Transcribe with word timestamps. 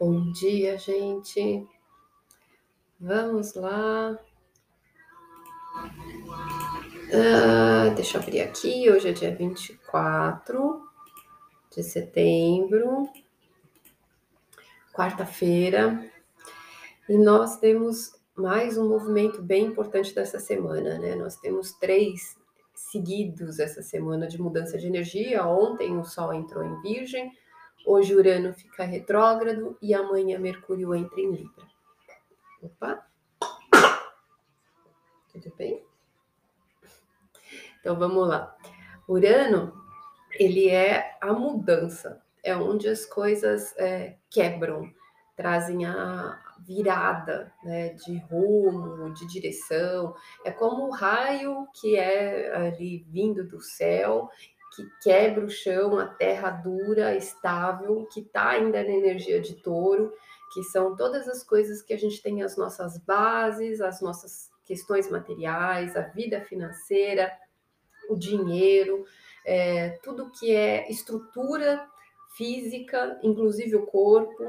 Bom 0.00 0.32
dia, 0.32 0.78
gente. 0.78 1.68
Vamos 2.98 3.52
lá. 3.52 4.18
Ah, 7.12 7.92
deixa 7.94 8.16
eu 8.16 8.22
abrir 8.22 8.40
aqui. 8.40 8.90
Hoje 8.90 9.10
é 9.10 9.12
dia 9.12 9.36
24 9.36 10.82
de 11.76 11.82
setembro, 11.82 13.10
quarta-feira, 14.94 16.02
e 17.06 17.18
nós 17.18 17.58
temos 17.58 18.18
mais 18.34 18.78
um 18.78 18.88
movimento 18.88 19.42
bem 19.42 19.66
importante 19.66 20.14
dessa 20.14 20.40
semana, 20.40 20.98
né? 20.98 21.14
Nós 21.14 21.36
temos 21.36 21.72
três 21.72 22.38
seguidos 22.74 23.58
essa 23.58 23.82
semana 23.82 24.26
de 24.26 24.40
mudança 24.40 24.78
de 24.78 24.86
energia. 24.86 25.46
Ontem 25.46 25.98
o 25.98 26.04
Sol 26.04 26.32
entrou 26.32 26.64
em 26.64 26.80
Virgem, 26.80 27.30
hoje 27.90 28.14
Urano 28.14 28.54
fica 28.54 28.84
retrógrado 28.84 29.76
e 29.82 29.92
amanhã 29.92 30.38
Mercúrio 30.38 30.94
entra 30.94 31.20
em 31.20 31.32
Libra. 31.32 31.66
Opa! 32.62 33.04
Tudo 35.32 35.52
bem? 35.56 35.84
Então 37.80 37.98
vamos 37.98 38.28
lá. 38.28 38.56
Urano, 39.08 39.72
ele 40.38 40.68
é 40.68 41.16
a 41.20 41.32
mudança, 41.32 42.22
é 42.44 42.54
onde 42.54 42.88
as 42.88 43.04
coisas 43.04 43.76
é, 43.76 44.16
quebram, 44.30 44.88
trazem 45.34 45.84
a 45.84 46.40
virada 46.60 47.52
né, 47.64 47.88
de 47.94 48.18
rumo, 48.18 49.12
de 49.14 49.26
direção. 49.26 50.14
É 50.44 50.52
como 50.52 50.86
o 50.86 50.90
raio 50.90 51.66
que 51.74 51.96
é 51.96 52.54
ali 52.54 53.04
vindo 53.08 53.48
do 53.48 53.60
céu, 53.60 54.28
que 54.74 54.88
quebra 55.02 55.44
o 55.44 55.50
chão, 55.50 55.98
a 55.98 56.06
terra 56.06 56.50
dura, 56.50 57.16
estável, 57.16 58.06
que 58.12 58.20
está 58.20 58.50
ainda 58.50 58.82
na 58.82 58.90
energia 58.90 59.40
de 59.40 59.54
touro, 59.56 60.12
que 60.52 60.62
são 60.64 60.96
todas 60.96 61.28
as 61.28 61.42
coisas 61.42 61.82
que 61.82 61.92
a 61.92 61.98
gente 61.98 62.22
tem 62.22 62.42
as 62.42 62.56
nossas 62.56 62.98
bases, 62.98 63.80
as 63.80 64.00
nossas 64.00 64.50
questões 64.64 65.10
materiais, 65.10 65.96
a 65.96 66.02
vida 66.02 66.40
financeira, 66.42 67.32
o 68.08 68.16
dinheiro, 68.16 69.04
é, 69.44 69.90
tudo 70.02 70.30
que 70.30 70.54
é 70.54 70.90
estrutura 70.90 71.86
física, 72.36 73.18
inclusive 73.22 73.76
o 73.76 73.86
corpo, 73.86 74.44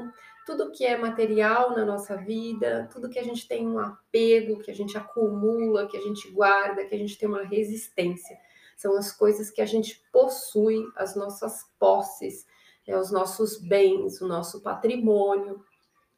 tudo 0.46 0.72
que 0.72 0.84
é 0.84 0.96
material 0.96 1.74
na 1.74 1.84
nossa 1.84 2.16
vida, 2.16 2.88
tudo 2.92 3.08
que 3.08 3.18
a 3.18 3.24
gente 3.24 3.46
tem 3.46 3.66
um 3.66 3.78
apego, 3.78 4.60
que 4.60 4.70
a 4.70 4.74
gente 4.74 4.96
acumula, 4.96 5.86
que 5.86 5.96
a 5.96 6.00
gente 6.00 6.30
guarda, 6.30 6.84
que 6.84 6.94
a 6.94 6.98
gente 6.98 7.18
tem 7.18 7.28
uma 7.28 7.44
resistência. 7.44 8.36
São 8.76 8.96
as 8.96 9.12
coisas 9.12 9.50
que 9.50 9.60
a 9.60 9.66
gente 9.66 10.02
possui, 10.12 10.84
as 10.96 11.14
nossas 11.14 11.64
posses, 11.78 12.46
né, 12.86 12.98
os 12.98 13.10
nossos 13.10 13.58
bens, 13.58 14.20
o 14.20 14.26
nosso 14.26 14.60
patrimônio, 14.62 15.64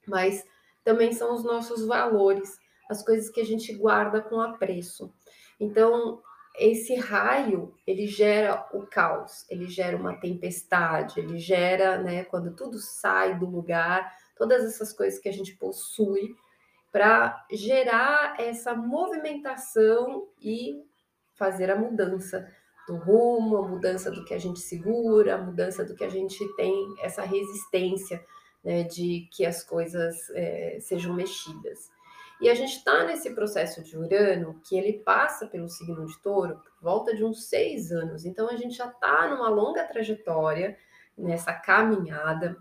mas 0.06 0.44
também 0.83 1.12
são 1.12 1.34
os 1.34 1.44
nossos 1.44 1.86
valores, 1.86 2.58
as 2.91 3.02
coisas 3.02 3.30
que 3.30 3.41
a 3.41 3.44
gente 3.44 3.74
guarda 3.74 4.20
com 4.20 4.41
apreço. 4.41 5.12
Então, 5.58 6.22
esse 6.56 6.94
raio, 6.94 7.74
ele 7.86 8.06
gera 8.06 8.68
o 8.72 8.86
caos, 8.86 9.44
ele 9.50 9.68
gera 9.68 9.96
uma 9.96 10.14
tempestade, 10.20 11.18
ele 11.18 11.39
gera, 11.39 11.98
né, 11.98 12.24
quando 12.24 12.55
tudo 12.55 12.78
sai 12.78 13.39
do 13.39 13.46
lugar, 13.46 14.14
todas 14.36 14.64
essas 14.64 14.92
coisas 14.92 15.18
que 15.18 15.28
a 15.28 15.33
gente 15.33 15.56
possui 15.56 16.36
para 16.92 17.44
gerar 17.50 18.36
essa 18.39 18.72
movimentação 18.72 20.28
e 20.41 20.80
fazer 21.34 21.70
a 21.70 21.77
mudança 21.77 22.48
do 22.86 22.96
rumo, 22.96 23.56
a 23.56 23.68
mudança 23.68 24.10
do 24.10 24.24
que 24.24 24.34
a 24.34 24.38
gente 24.38 24.60
segura, 24.60 25.34
a 25.34 25.38
mudança 25.38 25.84
do 25.84 25.94
que 25.94 26.04
a 26.04 26.08
gente 26.08 26.39
tem, 26.56 26.95
essa 27.00 27.22
resistência 27.22 28.24
né, 28.62 28.83
de 28.83 29.28
que 29.33 29.45
as 29.45 29.62
coisas 29.62 30.30
é, 30.30 30.78
sejam 30.80 31.14
mexidas. 31.14 31.90
E 32.40 32.48
a 32.48 32.55
gente 32.55 32.77
está 32.77 33.05
nesse 33.05 33.30
processo 33.30 33.83
de 33.83 33.96
Urano, 33.96 34.61
que 34.64 34.77
ele 34.77 34.95
passa 34.95 35.46
pelo 35.46 35.68
signo 35.68 36.05
de 36.05 36.18
touro 36.20 36.56
por 36.56 36.83
volta 36.83 37.14
de 37.14 37.24
uns 37.24 37.48
seis 37.48 37.92
anos. 37.92 38.24
Então 38.24 38.48
a 38.48 38.56
gente 38.56 38.77
já 38.77 38.86
está 38.86 39.28
numa 39.28 39.48
longa 39.48 39.84
trajetória 39.84 40.77
nessa 41.16 41.52
caminhada. 41.52 42.56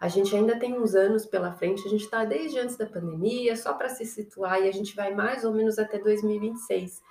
A 0.00 0.08
gente 0.08 0.34
ainda 0.34 0.58
tem 0.58 0.78
uns 0.78 0.94
anos 0.94 1.26
pela 1.26 1.52
frente, 1.52 1.86
a 1.86 1.90
gente 1.90 2.04
está 2.04 2.24
desde 2.24 2.58
antes 2.58 2.76
da 2.76 2.86
pandemia, 2.86 3.56
só 3.56 3.74
para 3.74 3.88
se 3.88 4.06
situar, 4.06 4.62
e 4.62 4.68
a 4.68 4.72
gente 4.72 4.94
vai 4.94 5.12
mais 5.12 5.44
ou 5.44 5.52
menos 5.52 5.78
até 5.78 5.98
2026. 5.98 7.02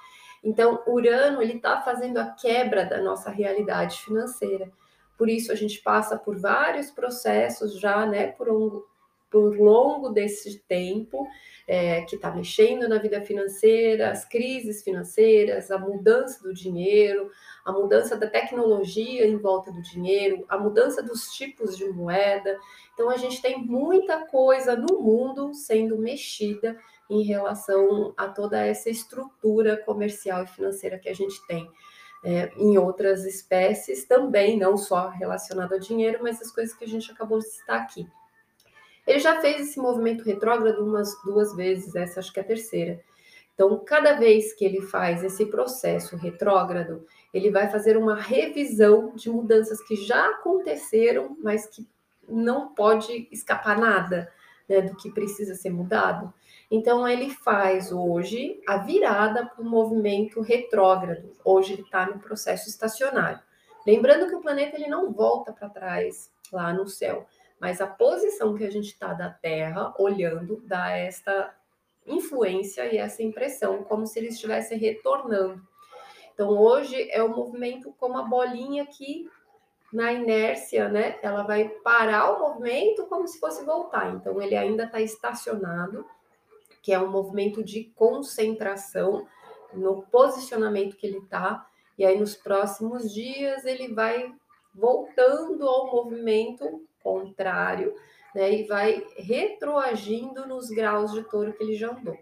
Então, 0.43 0.83
Urano 0.87 1.41
ele 1.41 1.53
está 1.53 1.81
fazendo 1.81 2.17
a 2.17 2.25
quebra 2.25 2.85
da 2.85 3.01
nossa 3.01 3.29
realidade 3.29 3.99
financeira. 3.99 4.71
Por 5.17 5.29
isso, 5.29 5.51
a 5.51 5.55
gente 5.55 5.81
passa 5.81 6.17
por 6.17 6.37
vários 6.37 6.91
processos 6.91 7.79
já, 7.79 8.05
né, 8.05 8.27
por 8.27 8.49
um, 8.49 8.83
por 9.29 9.57
longo 9.57 10.09
desse 10.09 10.59
tempo, 10.59 11.27
é, 11.67 12.01
que 12.03 12.15
está 12.15 12.31
mexendo 12.31 12.87
na 12.87 12.97
vida 12.97 13.21
financeira, 13.21 14.09
as 14.11 14.23
crises 14.23 14.83
financeiras, 14.83 15.69
a 15.69 15.77
mudança 15.77 16.41
do 16.41 16.53
dinheiro, 16.53 17.29
a 17.65 17.71
mudança 17.73 18.15
da 18.15 18.27
tecnologia 18.27 19.27
em 19.27 19.37
volta 19.37 19.71
do 19.71 19.81
dinheiro, 19.81 20.45
a 20.47 20.57
mudança 20.57 21.03
dos 21.03 21.31
tipos 21.33 21.75
de 21.75 21.89
moeda. 21.89 22.57
Então, 22.93 23.09
a 23.09 23.17
gente 23.17 23.41
tem 23.41 23.57
muita 23.57 24.25
coisa 24.27 24.75
no 24.75 25.01
mundo 25.01 25.53
sendo 25.53 25.97
mexida 25.97 26.77
em 27.09 27.23
relação 27.23 28.13
a 28.17 28.27
toda 28.27 28.59
essa 28.65 28.89
estrutura 28.89 29.77
comercial 29.77 30.43
e 30.43 30.47
financeira 30.47 30.99
que 30.99 31.09
a 31.09 31.15
gente 31.15 31.45
tem. 31.47 31.69
É, 32.23 32.51
em 32.57 32.77
outras 32.77 33.25
espécies 33.25 34.05
também, 34.05 34.57
não 34.57 34.75
só 34.75 35.09
relacionado 35.09 35.73
a 35.73 35.77
dinheiro, 35.77 36.19
mas 36.21 36.41
as 36.41 36.51
coisas 36.51 36.75
que 36.75 36.83
a 36.83 36.87
gente 36.87 37.11
acabou 37.11 37.39
de 37.39 37.45
citar 37.45 37.79
aqui. 37.79 38.07
Ele 39.05 39.19
já 39.19 39.39
fez 39.39 39.61
esse 39.61 39.79
movimento 39.79 40.23
retrógrado 40.23 40.83
umas 40.83 41.15
duas 41.23 41.55
vezes, 41.55 41.95
essa 41.95 42.19
acho 42.19 42.33
que 42.33 42.39
é 42.39 42.43
a 42.43 42.45
terceira. 42.45 42.99
Então, 43.53 43.81
cada 43.83 44.13
vez 44.13 44.53
que 44.53 44.65
ele 44.65 44.81
faz 44.81 45.23
esse 45.23 45.45
processo 45.45 46.15
retrógrado, 46.15 47.07
ele 47.33 47.49
vai 47.49 47.69
fazer 47.69 47.97
uma 47.97 48.15
revisão 48.15 49.15
de 49.15 49.29
mudanças 49.29 49.81
que 49.81 49.95
já 49.95 50.27
aconteceram, 50.31 51.35
mas 51.41 51.65
que 51.65 51.87
não 52.27 52.73
pode 52.75 53.27
escapar 53.31 53.79
nada 53.79 54.31
né, 54.69 54.81
do 54.81 54.95
que 54.95 55.09
precisa 55.09 55.55
ser 55.55 55.71
mudado. 55.71 56.31
Então, 56.69 57.07
ele 57.07 57.29
faz 57.29 57.91
hoje 57.91 58.61
a 58.67 58.77
virada 58.77 59.45
para 59.45 59.61
o 59.61 59.65
movimento 59.65 60.41
retrógrado. 60.41 61.31
Hoje 61.43 61.73
ele 61.73 61.83
está 61.83 62.05
no 62.05 62.19
processo 62.19 62.69
estacionário. 62.69 63.39
Lembrando 63.85 64.27
que 64.27 64.35
o 64.35 64.41
planeta 64.41 64.75
ele 64.75 64.87
não 64.87 65.11
volta 65.11 65.53
para 65.53 65.69
trás 65.69 66.29
lá 66.51 66.73
no 66.73 66.87
céu 66.87 67.25
mas 67.59 67.81
a 67.81 67.87
posição 67.87 68.55
que 68.55 68.63
a 68.63 68.69
gente 68.69 68.87
está 68.87 69.13
da 69.13 69.29
Terra 69.29 69.93
olhando 69.97 70.61
dá 70.65 70.91
esta 70.91 71.53
influência 72.05 72.85
e 72.93 72.97
essa 72.97 73.23
impressão, 73.23 73.83
como 73.83 74.05
se 74.05 74.19
ele 74.19 74.27
estivesse 74.27 74.75
retornando. 74.75 75.61
Então, 76.33 76.49
hoje 76.49 77.09
é 77.11 77.21
o 77.21 77.35
movimento 77.35 77.93
como 77.99 78.17
a 78.17 78.23
bolinha 78.23 78.85
que, 78.85 79.29
na 79.91 80.13
inércia, 80.13 80.87
né, 80.87 81.17
ela 81.21 81.43
vai 81.43 81.67
parar 81.67 82.31
o 82.33 82.39
movimento 82.39 83.07
como 83.07 83.27
se 83.27 83.39
fosse 83.39 83.65
voltar. 83.65 84.13
Então, 84.13 84.39
ele 84.41 84.55
ainda 84.55 84.83
está 84.83 85.01
estacionado, 85.01 86.05
que 86.87 86.93
é 86.93 86.97
um 86.97 87.11
movimento 87.11 87.61
de 87.61 87.91
concentração 87.95 89.27
no 89.73 90.03
posicionamento 90.03 90.95
que 90.95 91.05
ele 91.05 91.17
está. 91.17 91.67
E 91.97 92.05
aí, 92.05 92.17
nos 92.17 92.33
próximos 92.33 93.13
dias, 93.13 93.65
ele 93.65 93.93
vai 93.93 94.33
voltando 94.73 95.67
ao 95.67 95.91
movimento 95.91 96.87
contrário, 97.03 97.93
né, 98.33 98.53
e 98.53 98.63
vai 98.67 99.05
retroagindo 99.17 100.47
nos 100.47 100.69
graus 100.69 101.11
de 101.11 101.23
touro 101.23 101.51
que 101.51 101.61
ele 101.61 101.73
já 101.73 101.91
andou. 101.91 102.17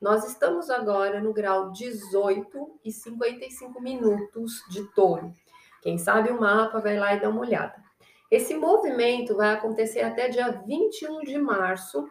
Nós 0.00 0.24
estamos 0.28 0.70
agora 0.70 1.20
no 1.20 1.32
grau 1.32 1.72
18 1.72 2.78
e 2.84 2.92
55 2.92 3.82
minutos 3.82 4.62
de 4.70 4.84
touro. 4.94 5.34
Quem 5.82 5.98
sabe 5.98 6.30
o 6.30 6.38
mapa 6.38 6.78
vai 6.78 6.96
lá 6.96 7.16
e 7.16 7.20
dá 7.20 7.28
uma 7.28 7.40
olhada. 7.40 7.82
Esse 8.30 8.54
movimento 8.54 9.34
vai 9.34 9.52
acontecer 9.54 10.02
até 10.02 10.28
dia 10.28 10.62
21 10.64 11.22
de 11.22 11.36
março, 11.36 12.08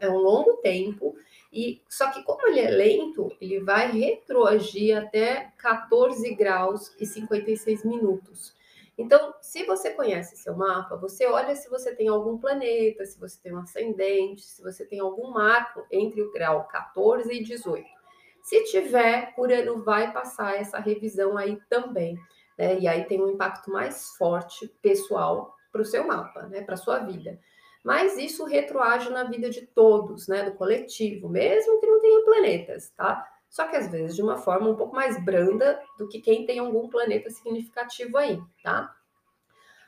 é 0.00 0.08
um 0.08 0.18
longo 0.18 0.58
tempo, 0.58 1.14
e 1.52 1.82
só 1.88 2.10
que 2.10 2.22
como 2.22 2.46
ele 2.48 2.60
é 2.60 2.70
lento, 2.70 3.30
ele 3.40 3.60
vai 3.60 3.90
retroagir 3.90 4.96
até 4.96 5.52
14 5.58 6.34
graus 6.34 6.94
e 7.00 7.06
56 7.06 7.84
minutos. 7.84 8.54
Então, 8.98 9.34
se 9.42 9.64
você 9.64 9.90
conhece 9.90 10.36
seu 10.36 10.56
mapa, 10.56 10.96
você 10.96 11.26
olha 11.26 11.54
se 11.54 11.68
você 11.68 11.94
tem 11.94 12.08
algum 12.08 12.38
planeta, 12.38 13.04
se 13.04 13.18
você 13.18 13.38
tem 13.42 13.54
um 13.54 13.58
ascendente, 13.58 14.42
se 14.42 14.62
você 14.62 14.86
tem 14.86 15.00
algum 15.00 15.30
marco 15.30 15.86
entre 15.90 16.22
o 16.22 16.32
grau 16.32 16.66
14 16.66 17.30
e 17.30 17.42
18. 17.42 17.86
Se 18.42 18.64
tiver, 18.64 19.34
Urano 19.36 19.82
vai 19.82 20.12
passar 20.12 20.56
essa 20.56 20.78
revisão 20.78 21.36
aí 21.36 21.58
também, 21.68 22.16
né? 22.56 22.78
E 22.78 22.88
aí 22.88 23.04
tem 23.04 23.20
um 23.20 23.28
impacto 23.28 23.70
mais 23.70 24.10
forte 24.16 24.68
pessoal 24.80 25.54
para 25.70 25.82
o 25.82 25.84
seu 25.84 26.06
mapa, 26.06 26.42
né? 26.44 26.62
Para 26.62 26.76
sua 26.76 27.00
vida. 27.00 27.38
Mas 27.86 28.18
isso 28.18 28.44
retroage 28.44 29.10
na 29.10 29.22
vida 29.22 29.48
de 29.48 29.64
todos, 29.64 30.26
né? 30.26 30.42
Do 30.42 30.56
coletivo, 30.56 31.28
mesmo 31.28 31.78
que 31.78 31.86
não 31.86 32.00
tenha 32.00 32.24
planetas, 32.24 32.90
tá? 32.90 33.24
só 33.48 33.68
que 33.68 33.76
às 33.76 33.88
vezes 33.88 34.16
de 34.16 34.22
uma 34.22 34.36
forma 34.36 34.68
um 34.68 34.74
pouco 34.74 34.94
mais 34.94 35.24
branda 35.24 35.80
do 35.96 36.08
que 36.08 36.20
quem 36.20 36.44
tem 36.44 36.58
algum 36.58 36.88
planeta 36.88 37.30
significativo 37.30 38.18
aí, 38.18 38.42
tá? 38.62 38.92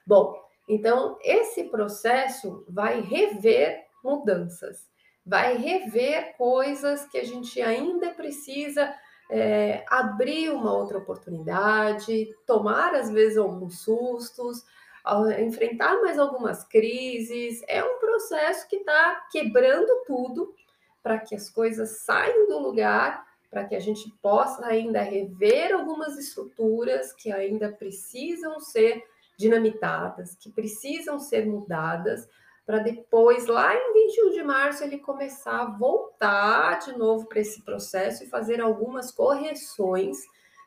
Bom, 0.07 0.41
Então, 0.71 1.19
esse 1.23 1.65
processo 1.65 2.65
vai 2.69 3.01
rever 3.01 3.87
mudanças, 4.05 4.89
vai 5.25 5.57
rever 5.57 6.37
coisas 6.37 7.05
que 7.07 7.19
a 7.19 7.25
gente 7.25 7.61
ainda 7.61 8.11
precisa 8.11 8.95
é, 9.31 9.83
abrir 9.89 10.51
uma 10.51 10.73
outra 10.73 10.99
oportunidade, 10.99 12.35
tomar 12.47 12.95
às 12.95 13.11
vezes 13.11 13.39
alguns 13.39 13.81
sustos, 13.81 14.63
enfrentar 15.39 16.01
mais 16.01 16.19
algumas 16.19 16.65
crises. 16.65 17.63
É 17.69 17.83
um 17.83 17.99
processo 17.99 18.69
que 18.69 18.77
está 18.77 19.27
quebrando 19.31 20.05
tudo 20.07 20.55
para 21.03 21.19
que 21.19 21.35
as 21.35 21.49
coisas 21.49 22.01
saiam 22.01 22.49
do 22.49 22.59
lugar, 22.59 23.27
para 23.51 23.65
que 23.65 23.75
a 23.75 23.81
gente 23.81 24.11
possa 24.21 24.67
ainda 24.67 25.01
rever 25.01 25.73
algumas 25.73 26.19
estruturas 26.19 27.13
que 27.13 27.33
ainda 27.33 27.71
precisam 27.71 28.61
ser 28.61 29.05
dinamitadas, 29.39 30.35
que 30.35 30.51
precisam 30.51 31.19
ser 31.19 31.47
mudadas, 31.47 32.29
para 32.69 32.81
depois, 32.81 33.47
lá 33.47 33.75
em 33.75 33.95
21 33.95 34.31
de 34.33 34.43
março, 34.43 34.85
ele 34.85 34.99
começar 34.99 35.63
a 35.63 35.71
voltar 35.71 36.81
de 36.81 36.99
novo 36.99 37.27
para 37.27 37.41
esse 37.41 37.63
processo 37.63 38.23
e 38.23 38.27
fazer 38.27 38.61
algumas 38.61 39.11
correções 39.11 40.19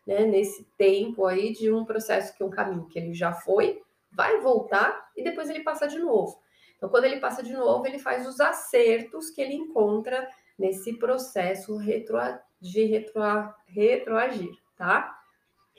né, 0.07 0.25
nesse 0.25 0.65
tempo 0.75 1.27
aí 1.27 1.53
de 1.53 1.71
um 1.71 1.85
processo 1.85 2.35
que 2.35 2.41
é 2.41 2.45
um 2.47 2.49
caminho 2.49 2.87
que 2.87 2.97
ele 2.97 3.13
já 3.13 3.31
foi, 3.33 3.83
vai 4.11 4.39
voltar 4.39 5.09
e 5.15 5.23
depois 5.23 5.49
ele 5.49 5.63
passa 5.63 5.87
de 5.87 5.99
novo. 5.99 6.39
Então, 6.75 6.89
quando 6.89 7.05
ele 7.05 7.19
passa 7.19 7.43
de 7.43 7.53
novo, 7.53 7.85
ele 7.85 7.99
faz 7.99 8.27
os 8.27 8.39
acertos 8.39 9.29
que 9.29 9.41
ele 9.41 9.53
encontra 9.53 10.27
nesse 10.57 10.93
processo 10.93 11.77
de 12.59 12.85
retro, 12.85 13.19
retroagir, 13.67 14.51
tá? 14.75 15.15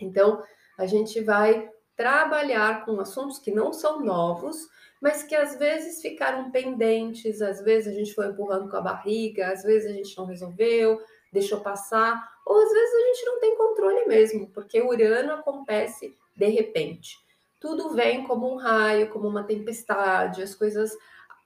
Então, 0.00 0.42
a 0.78 0.86
gente 0.86 1.20
vai 1.20 1.68
trabalhar 1.96 2.84
com 2.84 3.00
assuntos 3.00 3.38
que 3.38 3.50
não 3.50 3.72
são 3.72 4.00
novos, 4.00 4.68
mas 5.00 5.22
que 5.22 5.34
às 5.34 5.56
vezes 5.56 6.00
ficaram 6.00 6.50
pendentes, 6.50 7.42
às 7.42 7.60
vezes 7.62 7.92
a 7.92 7.96
gente 7.96 8.14
foi 8.14 8.28
empurrando 8.28 8.70
com 8.70 8.76
a 8.76 8.80
barriga, 8.80 9.52
às 9.52 9.62
vezes 9.62 9.90
a 9.90 9.94
gente 9.94 10.16
não 10.16 10.24
resolveu, 10.24 11.00
deixou 11.32 11.60
passar, 11.60 12.22
ou 12.46 12.60
às 12.60 12.70
vezes 12.70 12.94
a 12.94 13.06
gente 13.06 13.24
não 13.26 13.40
tem 13.40 13.56
controle 13.56 14.06
mesmo, 14.06 14.48
porque 14.50 14.80
o 14.80 14.88
Urano 14.88 15.32
acontece 15.32 16.16
de 16.36 16.46
repente. 16.46 17.18
Tudo 17.62 17.94
vem 17.94 18.24
como 18.24 18.52
um 18.52 18.56
raio, 18.56 19.08
como 19.08 19.26
uma 19.26 19.44
tempestade, 19.44 20.42
as 20.42 20.54
coisas 20.54 20.94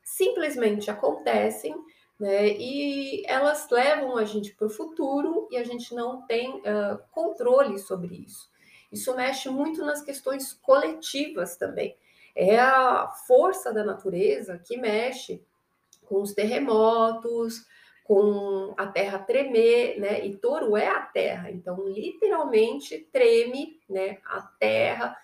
simplesmente 0.03 0.91
acontecem, 0.91 1.77
né? 2.19 2.49
E 2.49 3.23
elas 3.27 3.69
levam 3.71 4.17
a 4.17 4.25
gente 4.25 4.55
para 4.55 4.67
o 4.67 4.71
futuro 4.71 5.47
e 5.51 5.57
a 5.57 5.63
gente 5.63 5.95
não 5.95 6.23
tem 6.23 6.57
uh, 6.57 6.99
controle 7.13 7.79
sobre 7.79 8.17
isso. 8.17 8.51
Isso 8.91 9.15
mexe 9.15 9.49
muito 9.51 9.85
nas 9.85 10.01
questões 10.01 10.55
coletivas 10.55 11.57
também 11.57 11.97
é 12.37 12.59
a 12.59 13.09
força 13.27 13.73
da 13.73 13.83
natureza 13.83 14.59
que 14.59 14.77
mexe 14.77 15.43
com 16.05 16.21
os 16.21 16.35
terremotos, 16.35 17.67
com 18.05 18.75
a 18.77 18.87
terra 18.87 19.19
tremer, 19.19 19.99
né? 19.99 20.25
E 20.25 20.37
touro 20.37 20.77
é 20.77 20.87
a 20.87 21.01
terra, 21.01 21.51
então 21.51 21.89
literalmente 21.89 23.09
treme, 23.11 23.81
né? 23.89 24.19
A 24.27 24.43
terra 24.43 25.17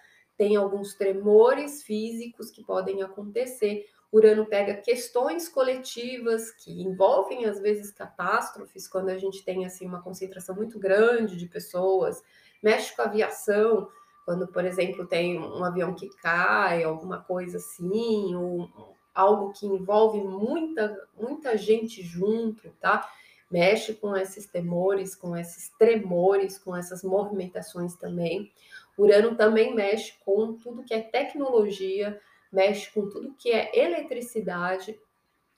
tem 0.42 0.56
alguns 0.56 0.94
tremores 0.94 1.84
físicos 1.84 2.50
que 2.50 2.64
podem 2.64 3.00
acontecer. 3.00 3.86
Urano 4.12 4.44
pega 4.44 4.74
questões 4.74 5.48
coletivas 5.48 6.50
que 6.50 6.82
envolvem 6.82 7.44
às 7.44 7.60
vezes 7.60 7.92
catástrofes, 7.92 8.88
quando 8.88 9.10
a 9.10 9.16
gente 9.16 9.44
tem 9.44 9.64
assim 9.64 9.86
uma 9.86 10.02
concentração 10.02 10.56
muito 10.56 10.80
grande 10.80 11.36
de 11.36 11.46
pessoas, 11.46 12.24
mexe 12.60 12.92
com 12.96 13.02
a 13.02 13.04
aviação, 13.04 13.88
quando, 14.24 14.48
por 14.48 14.64
exemplo, 14.64 15.06
tem 15.06 15.38
um 15.38 15.62
avião 15.62 15.94
que 15.94 16.08
cai, 16.16 16.82
alguma 16.82 17.20
coisa 17.20 17.58
assim, 17.58 18.34
ou 18.34 18.68
algo 19.14 19.52
que 19.52 19.64
envolve 19.64 20.20
muita, 20.20 21.08
muita 21.16 21.56
gente 21.56 22.02
junto, 22.02 22.68
tá? 22.80 23.08
Mexe 23.48 23.94
com 23.94 24.16
esses 24.16 24.46
temores, 24.46 25.14
com 25.14 25.36
esses 25.36 25.68
tremores, 25.78 26.58
com 26.58 26.74
essas 26.74 27.04
movimentações 27.04 27.94
também. 27.94 28.50
Urano 28.96 29.36
também 29.36 29.74
mexe 29.74 30.14
com 30.24 30.54
tudo 30.54 30.84
que 30.84 30.94
é 30.94 31.00
tecnologia, 31.00 32.20
mexe 32.52 32.90
com 32.92 33.08
tudo 33.08 33.34
que 33.34 33.50
é 33.50 33.70
eletricidade, 33.78 34.98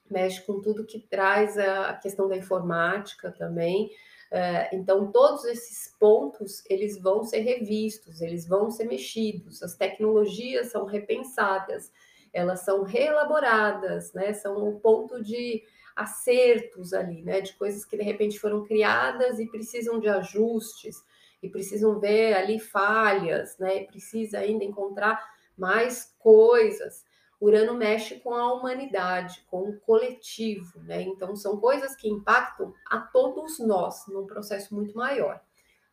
mexe 0.09 0.41
com 0.45 0.61
tudo 0.61 0.85
que 0.85 0.99
traz 0.99 1.57
a 1.57 1.93
questão 1.93 2.27
da 2.27 2.37
informática 2.37 3.31
também. 3.31 3.89
É, 4.31 4.75
então, 4.75 5.11
todos 5.11 5.45
esses 5.45 5.93
pontos, 5.99 6.63
eles 6.69 6.97
vão 6.97 7.23
ser 7.23 7.39
revistos, 7.39 8.21
eles 8.21 8.47
vão 8.47 8.69
ser 8.71 8.85
mexidos, 8.85 9.61
as 9.61 9.75
tecnologias 9.75 10.67
são 10.67 10.85
repensadas, 10.85 11.91
elas 12.33 12.61
são 12.61 12.83
reelaboradas, 12.83 14.13
né? 14.13 14.33
São 14.33 14.67
o 14.67 14.79
ponto 14.79 15.23
de 15.23 15.63
acertos 15.95 16.93
ali, 16.93 17.21
né? 17.21 17.39
De 17.39 17.53
coisas 17.53 17.85
que 17.85 17.95
de 17.95 18.03
repente 18.03 18.39
foram 18.39 18.65
criadas 18.65 19.39
e 19.39 19.47
precisam 19.47 19.99
de 19.99 20.09
ajustes, 20.09 21.03
e 21.41 21.49
precisam 21.49 21.99
ver 21.99 22.33
ali 22.33 22.59
falhas, 22.59 23.57
né? 23.57 23.83
Precisa 23.85 24.39
ainda 24.39 24.63
encontrar 24.63 25.19
mais 25.57 26.15
coisas. 26.19 27.05
Urano 27.39 27.73
mexe 27.73 28.19
com 28.19 28.33
a 28.33 28.53
humanidade, 28.53 29.45
com 29.49 29.69
o 29.69 29.79
coletivo, 29.79 30.79
né? 30.81 31.01
Então 31.01 31.35
são 31.35 31.57
coisas 31.57 31.95
que 31.95 32.09
impactam 32.09 32.73
a 32.89 32.99
todos 32.99 33.59
nós 33.59 34.07
num 34.07 34.25
processo 34.25 34.73
muito 34.73 34.95
maior. 34.95 35.41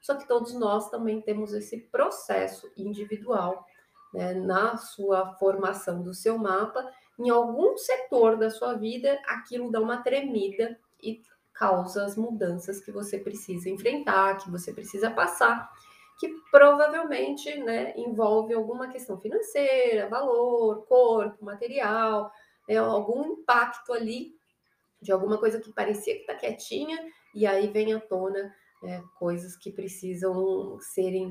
Só 0.00 0.14
que 0.14 0.26
todos 0.26 0.54
nós 0.54 0.90
também 0.90 1.20
temos 1.20 1.52
esse 1.52 1.78
processo 1.78 2.70
individual, 2.76 3.66
né? 4.14 4.34
Na 4.34 4.76
sua 4.76 5.34
formação 5.34 6.02
do 6.02 6.14
seu 6.14 6.38
mapa, 6.38 6.90
em 7.18 7.28
algum 7.28 7.76
setor 7.76 8.36
da 8.36 8.50
sua 8.50 8.74
vida, 8.74 9.20
aquilo 9.26 9.70
dá 9.70 9.80
uma 9.80 10.02
tremida 10.02 10.78
e 11.02 11.22
causa 11.52 12.04
as 12.04 12.16
mudanças 12.16 12.81
que 12.81 12.90
você 12.90 13.19
precisa 13.19 13.69
enfrentar, 13.69 14.38
que 14.38 14.50
você 14.50 14.72
precisa 14.72 15.10
passar 15.10 15.70
que 16.22 16.28
provavelmente 16.52 17.52
né, 17.58 17.94
envolve 17.96 18.54
alguma 18.54 18.87
questão 18.87 19.20
financeira, 19.20 20.08
valor, 20.08 20.87
corpo, 20.87 21.44
material, 21.44 22.31
né, 22.69 22.76
algum 22.76 23.32
impacto 23.32 23.93
ali 23.93 24.32
de 25.00 25.10
alguma 25.10 25.37
coisa 25.37 25.60
que 25.60 25.72
parecia 25.72 26.14
que 26.14 26.20
está 26.20 26.37
quietinha 26.37 26.96
e 27.34 27.44
aí 27.44 27.66
vem 27.66 27.93
à 27.93 27.98
tona 27.98 28.55
né, 28.81 29.02
coisas 29.19 29.56
que 29.56 29.72
precisam 29.72 30.79
serem 30.81 31.29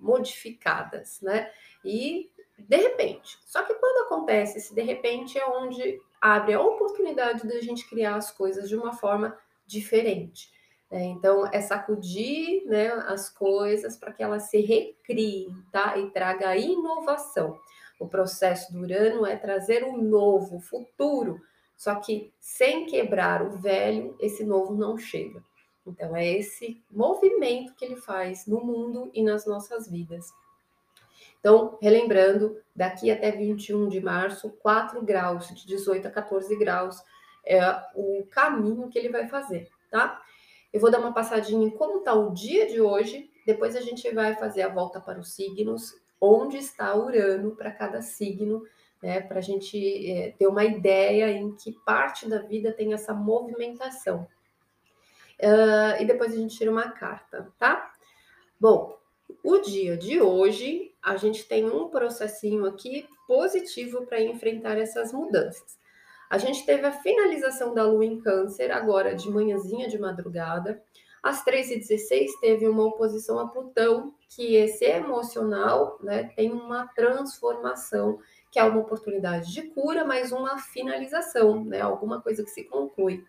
modificadas, 0.00 1.22
né? 1.22 1.50
E 1.82 2.30
de 2.58 2.76
repente, 2.76 3.38
só 3.46 3.62
que 3.62 3.74
quando 3.74 4.06
acontece 4.06 4.58
esse 4.58 4.74
de 4.74 4.82
repente 4.82 5.38
é 5.38 5.46
onde 5.46 5.98
abre 6.20 6.52
a 6.52 6.60
oportunidade 6.60 7.48
da 7.48 7.60
gente 7.62 7.88
criar 7.88 8.16
as 8.16 8.30
coisas 8.30 8.68
de 8.68 8.76
uma 8.76 8.92
forma 8.92 9.34
diferente. 9.66 10.52
É, 10.90 11.02
então, 11.02 11.46
é 11.52 11.60
sacudir 11.60 12.64
né, 12.66 12.88
as 13.08 13.28
coisas 13.28 13.96
para 13.96 14.12
que 14.12 14.22
elas 14.22 14.44
se 14.44 14.60
recriem, 14.60 15.48
tá? 15.72 15.98
E 15.98 16.10
traga 16.10 16.56
inovação. 16.56 17.58
O 17.98 18.06
processo 18.06 18.72
do 18.72 18.80
Urano 18.80 19.26
é 19.26 19.36
trazer 19.36 19.82
o 19.84 19.96
novo, 19.96 20.56
o 20.56 20.60
futuro, 20.60 21.40
só 21.76 21.96
que 21.96 22.32
sem 22.38 22.86
quebrar 22.86 23.42
o 23.42 23.50
velho, 23.50 24.16
esse 24.20 24.44
novo 24.44 24.74
não 24.74 24.96
chega. 24.96 25.42
Então, 25.86 26.14
é 26.14 26.26
esse 26.26 26.82
movimento 26.90 27.74
que 27.74 27.84
ele 27.84 27.96
faz 27.96 28.46
no 28.46 28.64
mundo 28.64 29.10
e 29.12 29.22
nas 29.22 29.46
nossas 29.46 29.88
vidas. 29.88 30.32
Então, 31.40 31.76
relembrando, 31.82 32.56
daqui 32.74 33.10
até 33.10 33.30
21 33.30 33.88
de 33.88 34.00
março, 34.00 34.48
4 34.60 35.02
graus, 35.02 35.48
de 35.48 35.66
18 35.66 36.08
a 36.08 36.10
14 36.10 36.56
graus, 36.56 37.02
é 37.46 37.60
o 37.94 38.26
caminho 38.30 38.88
que 38.88 38.98
ele 38.98 39.08
vai 39.08 39.28
fazer, 39.28 39.68
tá? 39.90 40.22
Eu 40.72 40.80
vou 40.80 40.90
dar 40.90 40.98
uma 40.98 41.12
passadinha 41.12 41.66
em 41.66 41.70
como 41.70 41.98
está 41.98 42.14
o 42.14 42.32
dia 42.32 42.66
de 42.66 42.80
hoje, 42.80 43.30
depois 43.46 43.76
a 43.76 43.80
gente 43.80 44.10
vai 44.12 44.34
fazer 44.34 44.62
a 44.62 44.68
volta 44.68 45.00
para 45.00 45.20
os 45.20 45.32
signos, 45.32 45.94
onde 46.20 46.56
está 46.56 46.96
Urano 46.96 47.54
para 47.54 47.70
cada 47.70 48.00
signo, 48.02 48.64
né, 49.02 49.20
para 49.20 49.38
a 49.38 49.42
gente 49.42 50.10
é, 50.10 50.32
ter 50.32 50.46
uma 50.46 50.64
ideia 50.64 51.30
em 51.30 51.54
que 51.54 51.72
parte 51.84 52.28
da 52.28 52.38
vida 52.38 52.72
tem 52.72 52.94
essa 52.94 53.12
movimentação. 53.12 54.26
Uh, 55.38 56.00
e 56.00 56.04
depois 56.06 56.32
a 56.32 56.36
gente 56.36 56.56
tira 56.56 56.70
uma 56.70 56.90
carta, 56.90 57.52
tá? 57.58 57.92
Bom, 58.58 58.98
o 59.42 59.58
dia 59.58 59.96
de 59.96 60.20
hoje 60.20 60.94
a 61.02 61.16
gente 61.16 61.44
tem 61.44 61.68
um 61.68 61.88
processinho 61.88 62.64
aqui 62.64 63.06
positivo 63.26 64.06
para 64.06 64.22
enfrentar 64.22 64.78
essas 64.78 65.12
mudanças. 65.12 65.78
A 66.34 66.38
gente 66.38 66.66
teve 66.66 66.84
a 66.84 66.90
finalização 66.90 67.72
da 67.72 67.84
lua 67.84 68.04
em 68.04 68.18
câncer, 68.18 68.72
agora 68.72 69.14
de 69.14 69.30
manhãzinha 69.30 69.86
de 69.86 69.96
madrugada. 69.96 70.82
Às 71.22 71.44
3h16 71.44 72.26
teve 72.40 72.66
uma 72.66 72.84
oposição 72.84 73.38
a 73.38 73.46
Plutão, 73.46 74.12
que 74.28 74.56
esse 74.56 74.84
emocional 74.84 75.96
né, 76.02 76.24
tem 76.34 76.50
uma 76.50 76.88
transformação, 76.88 78.18
que 78.50 78.58
é 78.58 78.64
uma 78.64 78.80
oportunidade 78.80 79.52
de 79.52 79.62
cura, 79.62 80.04
mas 80.04 80.32
uma 80.32 80.58
finalização, 80.58 81.64
né, 81.64 81.80
alguma 81.80 82.20
coisa 82.20 82.42
que 82.42 82.50
se 82.50 82.64
conclui. 82.64 83.22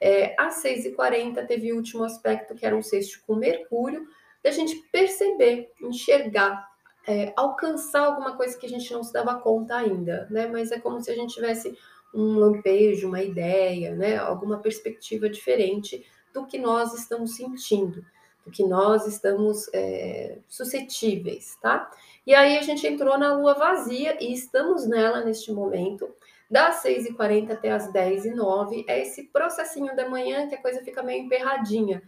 É, 0.00 0.36
às 0.38 0.62
6h40 0.62 1.44
teve 1.48 1.72
o 1.72 1.76
último 1.76 2.04
aspecto, 2.04 2.54
que 2.54 2.64
era 2.64 2.76
um 2.76 2.82
sexto 2.82 3.24
com 3.26 3.34
Mercúrio, 3.34 4.06
da 4.40 4.52
gente 4.52 4.76
perceber, 4.92 5.72
enxergar 5.82 6.64
é, 7.06 7.32
alcançar 7.36 8.04
alguma 8.04 8.36
coisa 8.36 8.58
que 8.58 8.66
a 8.66 8.68
gente 8.68 8.92
não 8.92 9.02
se 9.02 9.12
dava 9.12 9.38
conta 9.40 9.76
ainda, 9.76 10.26
né? 10.28 10.48
Mas 10.48 10.72
é 10.72 10.80
como 10.80 11.00
se 11.00 11.10
a 11.10 11.14
gente 11.14 11.34
tivesse 11.34 11.78
um 12.14 12.38
lampejo, 12.38 13.08
uma 13.08 13.22
ideia, 13.22 13.94
né? 13.94 14.16
Alguma 14.16 14.58
perspectiva 14.58 15.28
diferente 15.28 16.04
do 16.32 16.46
que 16.46 16.58
nós 16.58 16.94
estamos 16.94 17.36
sentindo, 17.36 18.04
do 18.44 18.50
que 18.50 18.64
nós 18.64 19.06
estamos 19.06 19.68
é, 19.72 20.38
suscetíveis, 20.48 21.56
tá? 21.60 21.90
E 22.26 22.34
aí 22.34 22.58
a 22.58 22.62
gente 22.62 22.86
entrou 22.86 23.16
na 23.18 23.36
lua 23.36 23.54
vazia 23.54 24.16
e 24.22 24.32
estamos 24.32 24.86
nela 24.86 25.24
neste 25.24 25.52
momento, 25.52 26.08
das 26.50 26.82
6h40 26.82 27.52
até 27.52 27.70
as 27.70 27.92
10h09. 27.92 28.84
É 28.88 29.00
esse 29.00 29.24
processinho 29.24 29.94
da 29.96 30.08
manhã 30.08 30.48
que 30.48 30.54
a 30.54 30.62
coisa 30.62 30.82
fica 30.82 31.02
meio 31.02 31.24
emperradinha. 31.24 32.02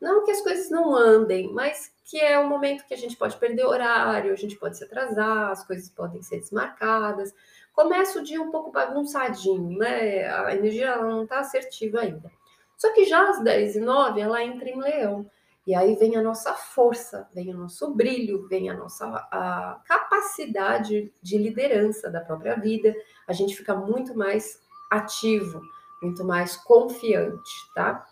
Não 0.00 0.24
que 0.24 0.32
as 0.32 0.40
coisas 0.40 0.68
não 0.68 0.96
andem, 0.96 1.52
mas 1.52 1.92
que 2.04 2.18
é 2.18 2.38
um 2.38 2.48
momento 2.48 2.84
que 2.84 2.92
a 2.92 2.96
gente 2.96 3.16
pode 3.16 3.36
perder 3.36 3.64
horário, 3.64 4.32
a 4.32 4.36
gente 4.36 4.56
pode 4.56 4.76
se 4.76 4.84
atrasar, 4.84 5.50
as 5.50 5.64
coisas 5.64 5.88
podem 5.88 6.20
ser 6.22 6.40
desmarcadas. 6.40 7.32
Começa 7.72 8.18
o 8.18 8.22
dia 8.22 8.40
um 8.40 8.50
pouco 8.50 8.70
bagunçadinho, 8.70 9.78
né? 9.78 10.26
A 10.26 10.54
energia 10.54 10.96
não 10.96 11.24
está 11.24 11.40
assertiva 11.40 12.00
ainda. 12.00 12.30
Só 12.76 12.92
que 12.92 13.04
já 13.04 13.30
às 13.30 13.42
10 13.42 13.76
e 13.76 13.80
9 13.80 14.20
ela 14.20 14.42
entra 14.42 14.68
em 14.68 14.78
leão. 14.78 15.30
E 15.66 15.74
aí 15.74 15.94
vem 15.94 16.16
a 16.16 16.22
nossa 16.22 16.54
força, 16.54 17.28
vem 17.32 17.54
o 17.54 17.56
nosso 17.56 17.94
brilho, 17.94 18.48
vem 18.48 18.68
a 18.68 18.74
nossa 18.74 19.06
a 19.30 19.80
capacidade 19.86 21.12
de 21.22 21.38
liderança 21.38 22.10
da 22.10 22.20
própria 22.20 22.56
vida. 22.56 22.94
A 23.28 23.32
gente 23.32 23.56
fica 23.56 23.74
muito 23.74 24.16
mais 24.16 24.60
ativo, 24.90 25.62
muito 26.02 26.24
mais 26.24 26.56
confiante, 26.56 27.52
tá? 27.74 28.04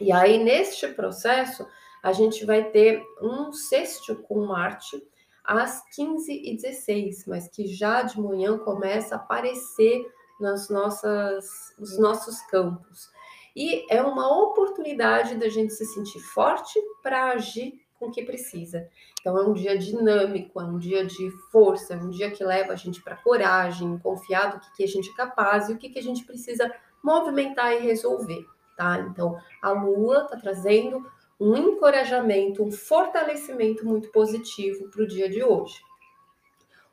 E 0.00 0.10
aí, 0.10 0.42
neste 0.42 0.88
processo, 0.88 1.66
a 2.02 2.12
gente 2.12 2.44
vai 2.44 2.64
ter 2.70 3.02
um 3.20 3.52
sexto 3.52 4.16
com 4.16 4.46
Marte 4.46 5.02
às 5.46 5.82
15h16, 5.96 7.24
mas 7.26 7.48
que 7.48 7.66
já 7.66 8.02
de 8.02 8.20
manhã 8.20 8.58
começa 8.58 9.14
a 9.14 9.18
aparecer 9.18 10.06
nas 10.40 10.68
nossas, 10.68 11.46
nos 11.78 11.98
nossos 11.98 12.40
campos. 12.42 13.10
E 13.54 13.86
é 13.90 14.02
uma 14.02 14.28
oportunidade 14.42 15.36
da 15.36 15.48
gente 15.48 15.72
se 15.72 15.86
sentir 15.86 16.20
forte 16.20 16.78
para 17.02 17.30
agir 17.30 17.80
com 17.98 18.08
o 18.08 18.10
que 18.10 18.22
precisa. 18.22 18.88
Então 19.20 19.38
é 19.38 19.46
um 19.46 19.54
dia 19.54 19.78
dinâmico, 19.78 20.60
é 20.60 20.64
um 20.64 20.78
dia 20.78 21.06
de 21.06 21.30
força, 21.50 21.94
é 21.94 21.96
um 21.96 22.10
dia 22.10 22.30
que 22.30 22.44
leva 22.44 22.74
a 22.74 22.76
gente 22.76 23.02
para 23.02 23.16
coragem, 23.16 23.98
confiar 23.98 24.52
do 24.52 24.60
que, 24.60 24.76
que 24.76 24.84
a 24.84 24.88
gente 24.88 25.10
é 25.10 25.14
capaz 25.14 25.68
e 25.68 25.72
o 25.72 25.78
que, 25.78 25.88
que 25.88 25.98
a 25.98 26.02
gente 26.02 26.24
precisa 26.24 26.70
movimentar 27.02 27.72
e 27.72 27.78
resolver, 27.78 28.44
tá? 28.76 28.98
Então 29.10 29.38
a 29.62 29.70
Lua 29.70 30.24
está 30.24 30.36
trazendo 30.36 31.04
um 31.38 31.56
encorajamento, 31.56 32.64
um 32.64 32.70
fortalecimento 32.70 33.84
muito 33.84 34.10
positivo 34.10 34.88
para 34.90 35.02
o 35.02 35.06
dia 35.06 35.28
de 35.28 35.42
hoje. 35.42 35.76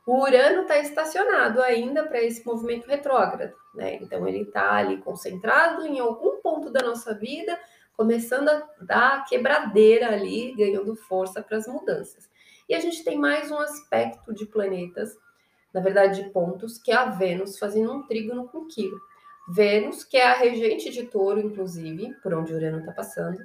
O 0.06 0.22
Urano 0.22 0.64
está 0.64 0.78
estacionado 0.80 1.62
ainda 1.62 2.04
para 2.04 2.22
esse 2.22 2.46
movimento 2.46 2.88
retrógrado, 2.88 3.56
né? 3.74 3.96
Então 4.02 4.28
ele 4.28 4.42
está 4.42 4.74
ali 4.74 4.98
concentrado 4.98 5.86
em 5.88 5.98
algum 6.00 6.42
ponto 6.42 6.70
da 6.70 6.82
nossa 6.82 7.14
vida, 7.14 7.58
começando 7.96 8.50
a 8.50 8.68
dar 8.82 9.24
quebradeira 9.26 10.12
ali, 10.12 10.54
ganhando 10.56 10.94
força 10.96 11.42
para 11.42 11.58
as 11.58 11.68
mudanças. 11.68 12.30
E 12.68 12.76
a 12.76 12.82
gente 12.82 13.04
tem 13.04 13.18
mais 13.18 13.50
um 13.50 13.58
aspecto 13.58 14.34
de 14.34 14.46
planetas, 14.46 15.18
na 15.74 15.80
verdade 15.80 16.22
de 16.22 16.30
pontos, 16.32 16.78
que 16.78 16.92
é 16.92 16.96
a 16.96 17.06
Vênus 17.06 17.58
fazendo 17.58 17.94
um 17.94 18.04
trígono 18.06 18.48
com 18.50 18.66
Quiro. 18.66 19.00
Vênus, 19.48 20.04
que 20.04 20.18
é 20.18 20.26
a 20.26 20.34
regente 20.34 20.90
de 20.90 21.04
touro, 21.06 21.40
inclusive, 21.40 22.14
por 22.22 22.34
onde 22.34 22.54
o 22.54 22.58
Urano 22.58 22.80
está 22.80 22.92
passando, 22.92 23.38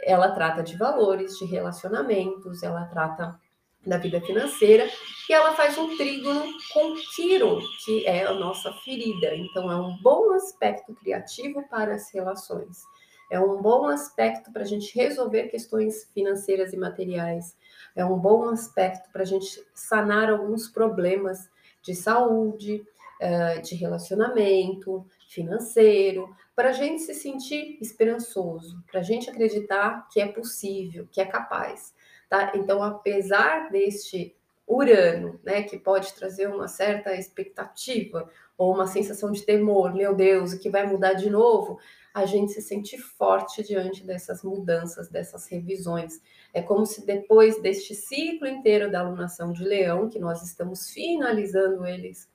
ela 0.00 0.30
trata 0.30 0.62
de 0.62 0.76
valores, 0.76 1.38
de 1.38 1.44
relacionamentos, 1.46 2.62
ela 2.62 2.84
trata 2.84 3.38
da 3.86 3.98
vida 3.98 4.20
financeira 4.20 4.88
e 5.28 5.32
ela 5.32 5.54
faz 5.54 5.78
um 5.78 5.96
trígono 5.96 6.44
com 6.72 6.94
Quiron, 7.14 7.60
que 7.84 8.04
é 8.06 8.24
a 8.24 8.34
nossa 8.34 8.72
ferida. 8.84 9.34
Então, 9.34 9.70
é 9.70 9.76
um 9.76 9.96
bom 10.02 10.32
aspecto 10.32 10.94
criativo 10.94 11.62
para 11.68 11.94
as 11.94 12.12
relações. 12.12 12.82
É 13.30 13.40
um 13.40 13.60
bom 13.60 13.86
aspecto 13.86 14.52
para 14.52 14.62
a 14.62 14.66
gente 14.66 14.94
resolver 14.96 15.48
questões 15.48 16.10
financeiras 16.12 16.72
e 16.72 16.76
materiais. 16.76 17.56
É 17.94 18.04
um 18.04 18.18
bom 18.18 18.48
aspecto 18.48 19.10
para 19.12 19.22
a 19.22 19.26
gente 19.26 19.64
sanar 19.74 20.30
alguns 20.30 20.68
problemas 20.68 21.48
de 21.82 21.94
saúde, 21.94 22.84
eh, 23.20 23.58
de 23.60 23.74
relacionamento, 23.74 25.06
financeiro, 25.26 26.34
para 26.54 26.70
a 26.70 26.72
gente 26.72 27.02
se 27.02 27.14
sentir 27.14 27.78
esperançoso, 27.80 28.82
para 28.90 29.00
a 29.00 29.02
gente 29.02 29.28
acreditar 29.28 30.08
que 30.10 30.20
é 30.20 30.26
possível, 30.26 31.08
que 31.10 31.20
é 31.20 31.26
capaz. 31.26 31.94
Tá? 32.28 32.52
Então, 32.54 32.82
apesar 32.82 33.70
deste 33.70 34.34
Urano, 34.66 35.38
né, 35.44 35.62
que 35.62 35.78
pode 35.78 36.12
trazer 36.14 36.48
uma 36.48 36.66
certa 36.66 37.14
expectativa 37.14 38.28
ou 38.58 38.74
uma 38.74 38.86
sensação 38.86 39.30
de 39.30 39.44
temor, 39.44 39.94
meu 39.94 40.14
Deus, 40.14 40.52
o 40.52 40.58
que 40.58 40.70
vai 40.70 40.86
mudar 40.86 41.12
de 41.12 41.30
novo, 41.30 41.78
a 42.12 42.24
gente 42.24 42.52
se 42.52 42.62
sente 42.62 42.96
forte 42.96 43.62
diante 43.62 44.04
dessas 44.04 44.42
mudanças, 44.42 45.08
dessas 45.08 45.46
revisões. 45.46 46.20
É 46.52 46.62
como 46.62 46.86
se 46.86 47.04
depois 47.04 47.60
deste 47.60 47.94
ciclo 47.94 48.48
inteiro 48.48 48.90
da 48.90 49.00
alunação 49.00 49.52
de 49.52 49.62
Leão, 49.62 50.08
que 50.08 50.18
nós 50.18 50.42
estamos 50.42 50.90
finalizando 50.90 51.86
eles 51.86 52.28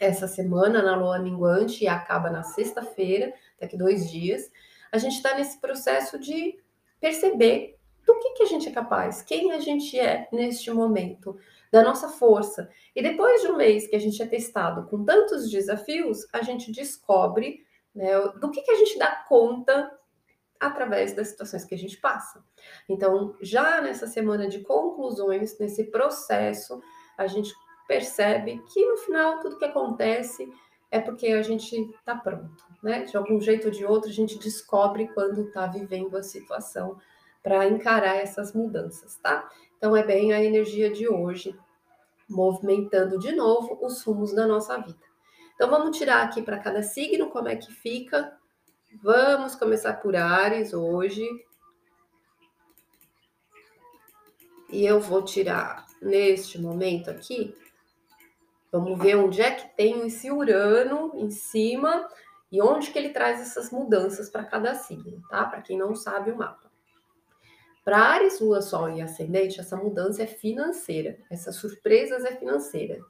essa 0.00 0.26
semana 0.26 0.82
na 0.82 0.96
lua 0.96 1.18
minguante 1.18 1.84
e 1.84 1.88
acaba 1.88 2.30
na 2.30 2.42
sexta-feira, 2.42 3.32
daqui 3.60 3.76
dois 3.76 4.10
dias, 4.10 4.50
a 4.90 4.98
gente 4.98 5.16
está 5.16 5.34
nesse 5.36 5.60
processo 5.60 6.18
de 6.18 6.58
perceber 6.98 7.78
do 8.06 8.18
que, 8.18 8.30
que 8.30 8.42
a 8.42 8.46
gente 8.46 8.68
é 8.68 8.72
capaz, 8.72 9.22
quem 9.22 9.52
a 9.52 9.60
gente 9.60 9.98
é 10.00 10.26
neste 10.32 10.70
momento, 10.70 11.38
da 11.70 11.82
nossa 11.82 12.08
força. 12.08 12.68
E 12.96 13.02
depois 13.02 13.42
de 13.42 13.48
um 13.48 13.56
mês 13.56 13.86
que 13.86 13.94
a 13.94 14.00
gente 14.00 14.20
é 14.20 14.26
testado 14.26 14.88
com 14.88 15.04
tantos 15.04 15.48
desafios, 15.48 16.26
a 16.32 16.42
gente 16.42 16.72
descobre 16.72 17.64
né, 17.94 18.18
do 18.40 18.50
que, 18.50 18.62
que 18.62 18.70
a 18.70 18.76
gente 18.76 18.98
dá 18.98 19.24
conta 19.28 19.92
através 20.58 21.14
das 21.14 21.28
situações 21.28 21.64
que 21.64 21.74
a 21.74 21.78
gente 21.78 21.96
passa. 21.98 22.44
Então, 22.88 23.36
já 23.40 23.80
nessa 23.80 24.06
semana 24.06 24.48
de 24.48 24.60
conclusões, 24.60 25.58
nesse 25.58 25.84
processo, 25.84 26.82
a 27.16 27.26
gente 27.26 27.54
percebe 27.90 28.62
que 28.72 28.86
no 28.86 28.96
final 28.98 29.40
tudo 29.40 29.58
que 29.58 29.64
acontece 29.64 30.48
é 30.92 31.00
porque 31.00 31.26
a 31.26 31.42
gente 31.42 31.74
está 31.74 32.14
pronto, 32.14 32.64
né? 32.80 33.02
De 33.02 33.16
algum 33.16 33.40
jeito 33.40 33.64
ou 33.64 33.72
de 33.72 33.84
outro, 33.84 34.08
a 34.08 34.12
gente 34.12 34.38
descobre 34.38 35.08
quando 35.08 35.48
está 35.48 35.66
vivendo 35.66 36.16
a 36.16 36.22
situação 36.22 37.00
para 37.42 37.66
encarar 37.66 38.14
essas 38.14 38.52
mudanças, 38.52 39.16
tá? 39.16 39.50
Então 39.76 39.96
é 39.96 40.04
bem 40.04 40.32
a 40.32 40.40
energia 40.40 40.88
de 40.88 41.08
hoje, 41.08 41.58
movimentando 42.28 43.18
de 43.18 43.32
novo 43.32 43.76
os 43.84 44.00
rumos 44.04 44.32
da 44.32 44.46
nossa 44.46 44.78
vida. 44.78 45.02
Então 45.56 45.68
vamos 45.68 45.98
tirar 45.98 46.22
aqui 46.22 46.42
para 46.42 46.60
cada 46.60 46.84
signo 46.84 47.28
como 47.28 47.48
é 47.48 47.56
que 47.56 47.72
fica. 47.72 48.38
Vamos 49.02 49.56
começar 49.56 49.94
por 49.94 50.14
Ares 50.14 50.72
hoje. 50.72 51.28
E 54.68 54.86
eu 54.86 55.00
vou 55.00 55.24
tirar 55.24 55.86
neste 56.00 56.56
momento 56.56 57.10
aqui 57.10 57.52
Vamos 58.72 58.98
ver 58.98 59.16
onde 59.16 59.42
é 59.42 59.50
que 59.50 59.76
tem 59.76 60.06
esse 60.06 60.30
Urano 60.30 61.12
em 61.14 61.30
cima 61.30 62.08
e 62.52 62.62
onde 62.62 62.90
que 62.90 62.98
ele 62.98 63.10
traz 63.10 63.40
essas 63.40 63.70
mudanças 63.70 64.28
para 64.28 64.44
cada 64.44 64.74
signo, 64.74 65.22
tá? 65.28 65.44
Para 65.44 65.62
quem 65.62 65.78
não 65.78 65.94
sabe 65.94 66.30
o 66.30 66.36
mapa. 66.36 66.70
Para 67.84 67.98
Ares, 67.98 68.40
Lua, 68.40 68.60
Sol 68.60 68.90
e 68.90 69.00
Ascendente, 69.00 69.58
essa 69.58 69.76
mudança 69.76 70.22
é 70.22 70.26
financeira. 70.26 71.18
Essas 71.30 71.56
surpresas 71.56 72.24
é 72.24 72.36
financeira. 72.36 73.00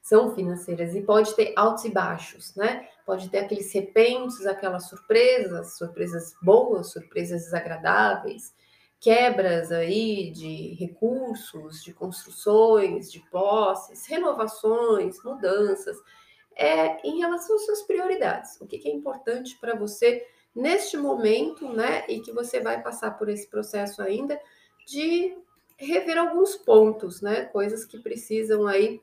São 0.00 0.34
financeiras 0.34 0.94
e 0.94 1.02
pode 1.02 1.34
ter 1.34 1.52
altos 1.56 1.84
e 1.84 1.90
baixos, 1.90 2.54
né? 2.56 2.88
Pode 3.04 3.28
ter 3.30 3.38
aqueles 3.38 3.72
repentes, 3.72 4.46
aquelas 4.46 4.88
surpresas, 4.88 5.76
surpresas 5.76 6.34
boas, 6.42 6.90
surpresas 6.92 7.42
desagradáveis, 7.42 8.54
quebras 9.02 9.72
aí 9.72 10.30
de 10.30 10.74
recursos, 10.74 11.82
de 11.82 11.92
construções, 11.92 13.10
de 13.10 13.18
posses, 13.30 14.06
renovações, 14.06 15.20
mudanças, 15.24 16.00
é 16.54 17.04
em 17.04 17.18
relação 17.18 17.56
às 17.56 17.66
suas 17.66 17.82
prioridades. 17.82 18.60
O 18.60 18.66
que, 18.66 18.78
que 18.78 18.88
é 18.88 18.92
importante 18.92 19.58
para 19.58 19.74
você 19.74 20.24
neste 20.54 20.96
momento, 20.96 21.68
né? 21.68 22.04
E 22.08 22.20
que 22.20 22.30
você 22.30 22.60
vai 22.60 22.80
passar 22.80 23.18
por 23.18 23.28
esse 23.28 23.48
processo 23.48 24.00
ainda 24.00 24.40
de 24.86 25.36
rever 25.76 26.16
alguns 26.16 26.54
pontos, 26.54 27.20
né? 27.20 27.46
Coisas 27.46 27.84
que 27.84 27.98
precisam 27.98 28.68
aí 28.68 29.02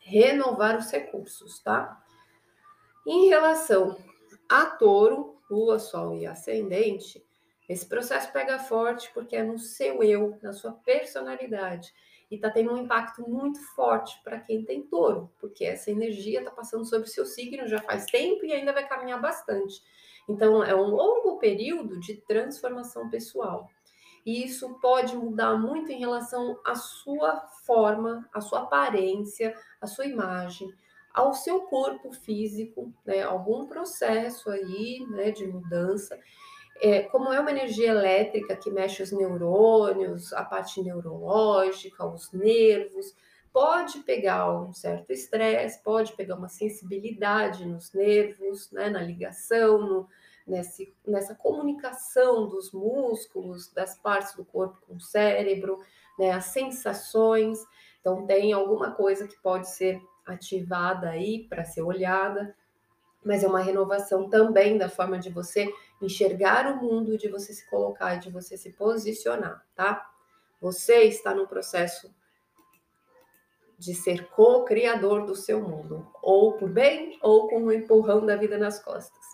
renovar 0.00 0.76
os 0.76 0.90
recursos, 0.90 1.60
tá? 1.60 2.02
Em 3.06 3.28
relação 3.28 3.96
a 4.48 4.66
touro, 4.66 5.36
lua, 5.48 5.78
sol 5.78 6.16
e 6.16 6.26
ascendente, 6.26 7.23
esse 7.68 7.86
processo 7.86 8.32
pega 8.32 8.58
forte 8.58 9.10
porque 9.14 9.36
é 9.36 9.42
no 9.42 9.58
seu 9.58 10.02
eu, 10.02 10.38
na 10.42 10.52
sua 10.52 10.72
personalidade. 10.72 11.92
E 12.30 12.36
está 12.36 12.50
tendo 12.50 12.72
um 12.72 12.78
impacto 12.78 13.28
muito 13.28 13.60
forte 13.74 14.18
para 14.24 14.40
quem 14.40 14.64
tem 14.64 14.82
touro, 14.82 15.30
porque 15.38 15.64
essa 15.64 15.90
energia 15.90 16.40
está 16.40 16.50
passando 16.50 16.84
sobre 16.84 17.06
o 17.06 17.10
seu 17.10 17.26
signo 17.26 17.66
já 17.66 17.80
faz 17.80 18.06
tempo 18.06 18.44
e 18.44 18.52
ainda 18.52 18.72
vai 18.72 18.86
caminhar 18.88 19.20
bastante. 19.20 19.82
Então, 20.28 20.64
é 20.64 20.74
um 20.74 20.88
longo 20.88 21.38
período 21.38 22.00
de 22.00 22.16
transformação 22.16 23.10
pessoal. 23.10 23.68
E 24.24 24.42
isso 24.42 24.78
pode 24.80 25.14
mudar 25.14 25.54
muito 25.58 25.92
em 25.92 25.98
relação 25.98 26.58
à 26.64 26.74
sua 26.74 27.46
forma, 27.66 28.26
à 28.32 28.40
sua 28.40 28.62
aparência, 28.62 29.54
à 29.80 29.86
sua 29.86 30.06
imagem, 30.06 30.72
ao 31.12 31.34
seu 31.34 31.60
corpo 31.62 32.10
físico, 32.10 32.92
né? 33.04 33.22
Algum 33.22 33.66
processo 33.66 34.50
aí, 34.50 35.06
né, 35.10 35.30
de 35.30 35.46
mudança. 35.46 36.18
É, 36.80 37.02
como 37.02 37.32
é 37.32 37.40
uma 37.40 37.50
energia 37.50 37.90
elétrica 37.90 38.56
que 38.56 38.70
mexe 38.70 39.02
os 39.02 39.12
neurônios, 39.12 40.32
a 40.32 40.44
parte 40.44 40.82
neurológica, 40.82 42.04
os 42.04 42.32
nervos, 42.32 43.14
pode 43.52 44.00
pegar 44.00 44.52
um 44.52 44.72
certo 44.72 45.12
estresse, 45.12 45.80
pode 45.82 46.12
pegar 46.14 46.34
uma 46.34 46.48
sensibilidade 46.48 47.64
nos 47.64 47.92
nervos, 47.92 48.70
né, 48.72 48.90
na 48.90 49.00
ligação, 49.00 49.78
no, 49.78 50.08
nesse, 50.44 50.92
nessa 51.06 51.36
comunicação 51.36 52.48
dos 52.48 52.72
músculos, 52.72 53.72
das 53.72 53.96
partes 53.96 54.34
do 54.34 54.44
corpo 54.44 54.80
com 54.86 54.96
o 54.96 55.00
cérebro, 55.00 55.78
né, 56.18 56.32
as 56.32 56.46
sensações. 56.46 57.64
Então, 58.00 58.26
tem 58.26 58.52
alguma 58.52 58.90
coisa 58.90 59.28
que 59.28 59.40
pode 59.40 59.70
ser 59.70 60.02
ativada 60.26 61.10
aí 61.10 61.46
para 61.48 61.64
ser 61.64 61.82
olhada, 61.82 62.56
mas 63.24 63.44
é 63.44 63.46
uma 63.46 63.60
renovação 63.60 64.28
também 64.28 64.76
da 64.76 64.88
forma 64.88 65.18
de 65.18 65.30
você 65.30 65.72
enxergar 66.04 66.70
o 66.70 66.76
mundo, 66.76 67.16
de 67.16 67.28
você 67.28 67.52
se 67.52 67.68
colocar, 67.68 68.16
de 68.16 68.30
você 68.30 68.56
se 68.56 68.72
posicionar, 68.72 69.64
tá? 69.74 70.06
Você 70.60 71.04
está 71.04 71.34
no 71.34 71.46
processo 71.46 72.14
de 73.78 73.94
ser 73.94 74.28
co-criador 74.30 75.26
do 75.26 75.34
seu 75.34 75.60
mundo, 75.60 76.10
ou 76.22 76.52
por 76.56 76.70
bem 76.70 77.18
ou 77.20 77.48
com 77.48 77.62
o 77.62 77.66
um 77.66 77.72
empurrão 77.72 78.24
da 78.24 78.36
vida 78.36 78.56
nas 78.56 78.82
costas. 78.82 79.24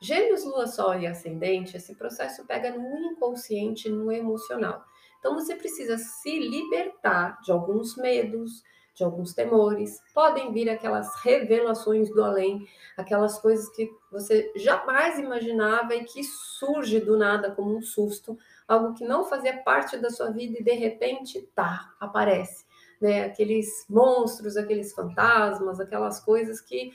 Gêmeos, 0.00 0.44
Lua, 0.44 0.66
Sol 0.66 0.94
e 0.98 1.06
Ascendente, 1.06 1.76
esse 1.76 1.94
processo 1.94 2.46
pega 2.46 2.70
no 2.70 3.12
inconsciente, 3.12 3.88
no 3.88 4.10
emocional. 4.10 4.84
Então 5.18 5.34
você 5.34 5.54
precisa 5.54 5.98
se 5.98 6.38
libertar 6.38 7.38
de 7.42 7.52
alguns 7.52 7.96
medos, 7.96 8.62
de 8.94 9.04
alguns 9.04 9.32
temores. 9.32 10.00
Podem 10.14 10.52
vir 10.52 10.68
aquelas 10.68 11.14
revelações 11.22 12.10
do 12.10 12.22
além, 12.22 12.66
aquelas 12.96 13.38
coisas 13.38 13.68
que 13.70 13.90
você 14.10 14.52
jamais 14.56 15.18
imaginava 15.18 15.94
e 15.94 16.04
que 16.04 16.22
surge 16.24 17.00
do 17.00 17.16
nada 17.16 17.50
como 17.50 17.76
um 17.76 17.82
susto, 17.82 18.38
algo 18.66 18.94
que 18.94 19.04
não 19.04 19.24
fazia 19.24 19.58
parte 19.58 19.96
da 19.96 20.10
sua 20.10 20.30
vida 20.30 20.58
e 20.58 20.64
de 20.64 20.72
repente, 20.72 21.42
tá, 21.54 21.94
aparece 21.98 22.68
né? 23.00 23.24
Aqueles 23.24 23.86
monstros, 23.88 24.56
aqueles 24.56 24.92
fantasmas, 24.92 25.80
aquelas 25.80 26.20
coisas 26.20 26.60
que 26.60 26.92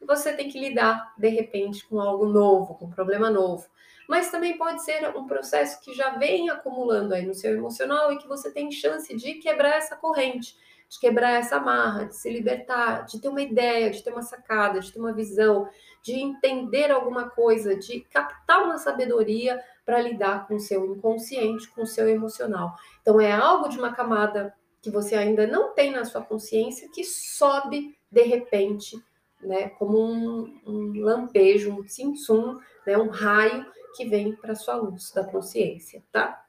você 0.00 0.32
tem 0.32 0.48
que 0.48 0.58
lidar 0.58 1.14
de 1.16 1.28
repente 1.28 1.86
com 1.86 2.00
algo 2.00 2.26
novo, 2.26 2.74
com 2.74 2.86
um 2.86 2.90
problema 2.90 3.30
novo. 3.30 3.68
Mas 4.08 4.30
também 4.30 4.58
pode 4.58 4.82
ser 4.82 5.16
um 5.16 5.26
processo 5.26 5.80
que 5.80 5.94
já 5.94 6.10
vem 6.10 6.50
acumulando 6.50 7.14
aí 7.14 7.24
no 7.24 7.34
seu 7.34 7.54
emocional 7.54 8.12
e 8.12 8.18
que 8.18 8.26
você 8.26 8.50
tem 8.50 8.70
chance 8.70 9.14
de 9.14 9.34
quebrar 9.34 9.76
essa 9.76 9.94
corrente, 9.94 10.56
de 10.92 11.00
quebrar 11.00 11.40
essa 11.40 11.56
amarra, 11.56 12.04
de 12.04 12.14
se 12.14 12.28
libertar, 12.28 13.06
de 13.06 13.18
ter 13.18 13.28
uma 13.28 13.40
ideia, 13.40 13.90
de 13.90 14.04
ter 14.04 14.12
uma 14.12 14.20
sacada, 14.20 14.78
de 14.78 14.92
ter 14.92 15.00
uma 15.00 15.14
visão, 15.14 15.66
de 16.02 16.12
entender 16.12 16.90
alguma 16.90 17.30
coisa, 17.30 17.74
de 17.74 18.00
captar 18.00 18.62
uma 18.62 18.76
sabedoria 18.76 19.58
para 19.86 20.02
lidar 20.02 20.46
com 20.46 20.56
o 20.56 20.60
seu 20.60 20.84
inconsciente, 20.84 21.70
com 21.70 21.84
o 21.84 21.86
seu 21.86 22.06
emocional. 22.10 22.74
Então 23.00 23.18
é 23.18 23.32
algo 23.32 23.70
de 23.70 23.78
uma 23.78 23.94
camada 23.94 24.52
que 24.82 24.90
você 24.90 25.14
ainda 25.14 25.46
não 25.46 25.72
tem 25.72 25.92
na 25.92 26.04
sua 26.04 26.20
consciência 26.20 26.90
que 26.92 27.04
sobe 27.04 27.96
de 28.10 28.22
repente, 28.24 29.02
né, 29.40 29.70
como 29.70 29.98
um, 29.98 30.60
um 30.66 31.00
lampejo, 31.00 31.72
um 31.72 31.82
tsinsum, 31.82 32.58
né, 32.86 32.98
um 32.98 33.08
raio 33.08 33.64
que 33.96 34.04
vem 34.04 34.36
para 34.36 34.54
sua 34.54 34.74
luz 34.74 35.10
da 35.10 35.24
consciência, 35.24 36.04
tá? 36.12 36.41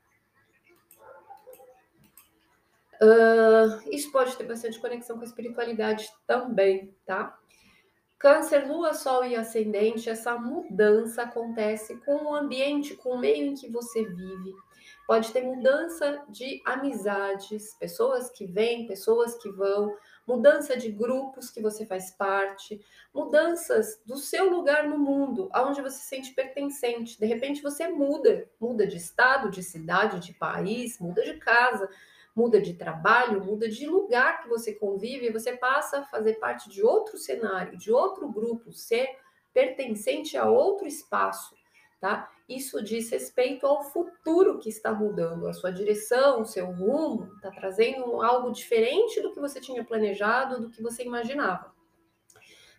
Uh, 3.03 3.81
isso 3.91 4.09
pode 4.13 4.37
ter 4.37 4.45
bastante 4.45 4.79
conexão 4.79 5.17
com 5.17 5.23
a 5.23 5.27
espiritualidade 5.27 6.07
também, 6.25 6.95
tá? 7.05 7.37
Câncer, 8.17 8.65
Lua, 8.65 8.93
Sol 8.93 9.25
e 9.25 9.35
Ascendente, 9.35 10.09
essa 10.09 10.37
mudança 10.37 11.23
acontece 11.23 11.97
com 12.05 12.23
o 12.23 12.33
ambiente, 12.33 12.95
com 12.95 13.09
o 13.09 13.19
meio 13.19 13.47
em 13.47 13.55
que 13.55 13.69
você 13.69 14.05
vive. 14.05 14.53
Pode 15.05 15.33
ter 15.33 15.41
mudança 15.41 16.23
de 16.29 16.61
amizades, 16.65 17.75
pessoas 17.77 18.29
que 18.29 18.45
vêm, 18.45 18.87
pessoas 18.87 19.35
que 19.35 19.51
vão, 19.51 19.93
mudança 20.25 20.77
de 20.77 20.89
grupos 20.89 21.49
que 21.49 21.61
você 21.61 21.85
faz 21.85 22.11
parte, 22.11 22.79
mudanças 23.13 24.01
do 24.05 24.15
seu 24.15 24.49
lugar 24.49 24.87
no 24.87 24.97
mundo, 24.97 25.49
aonde 25.51 25.81
você 25.81 25.97
se 25.97 26.05
sente 26.05 26.33
pertencente. 26.33 27.19
De 27.19 27.25
repente 27.25 27.61
você 27.61 27.89
muda, 27.89 28.49
muda 28.57 28.87
de 28.87 28.95
estado, 28.95 29.51
de 29.51 29.61
cidade, 29.61 30.21
de 30.21 30.33
país, 30.33 30.97
muda 30.97 31.21
de 31.25 31.33
casa, 31.33 31.89
muda 32.35 32.59
de 32.61 32.73
trabalho, 32.73 33.43
muda 33.43 33.69
de 33.69 33.85
lugar 33.85 34.41
que 34.41 34.49
você 34.49 34.73
convive, 34.73 35.31
você 35.31 35.55
passa 35.55 35.99
a 35.99 36.05
fazer 36.05 36.33
parte 36.35 36.69
de 36.69 36.83
outro 36.83 37.17
cenário, 37.17 37.77
de 37.77 37.91
outro 37.91 38.27
grupo, 38.29 38.71
ser 38.73 39.07
pertencente 39.53 40.35
a 40.35 40.49
outro 40.49 40.87
espaço 40.87 41.55
tá? 42.03 42.29
Isso 42.49 42.83
diz 42.83 43.09
respeito 43.09 43.65
ao 43.65 43.81
futuro 43.81 44.59
que 44.59 44.67
está 44.67 44.91
mudando, 44.91 45.47
a 45.47 45.53
sua 45.53 45.71
direção, 45.71 46.41
o 46.41 46.45
seu 46.45 46.65
rumo, 46.69 47.31
está 47.35 47.49
trazendo 47.49 48.21
algo 48.21 48.51
diferente 48.51 49.21
do 49.21 49.31
que 49.31 49.39
você 49.39 49.61
tinha 49.61 49.85
planejado, 49.85 50.59
do 50.59 50.69
que 50.69 50.83
você 50.83 51.05
imaginava. 51.05 51.73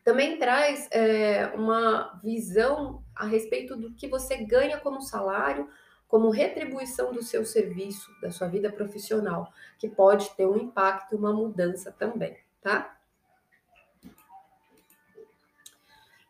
Também 0.04 0.36
traz 0.36 0.90
é, 0.92 1.46
uma 1.54 2.20
visão 2.22 3.02
a 3.16 3.24
respeito 3.24 3.74
do 3.74 3.94
que 3.94 4.06
você 4.06 4.36
ganha 4.36 4.78
como 4.78 5.00
salário, 5.00 5.70
como 6.14 6.30
retribuição 6.30 7.12
do 7.12 7.24
seu 7.24 7.44
serviço, 7.44 8.08
da 8.22 8.30
sua 8.30 8.46
vida 8.46 8.70
profissional, 8.70 9.52
que 9.76 9.88
pode 9.88 10.30
ter 10.36 10.46
um 10.46 10.56
impacto, 10.56 11.16
uma 11.16 11.32
mudança 11.32 11.90
também, 11.90 12.36
tá? 12.62 12.96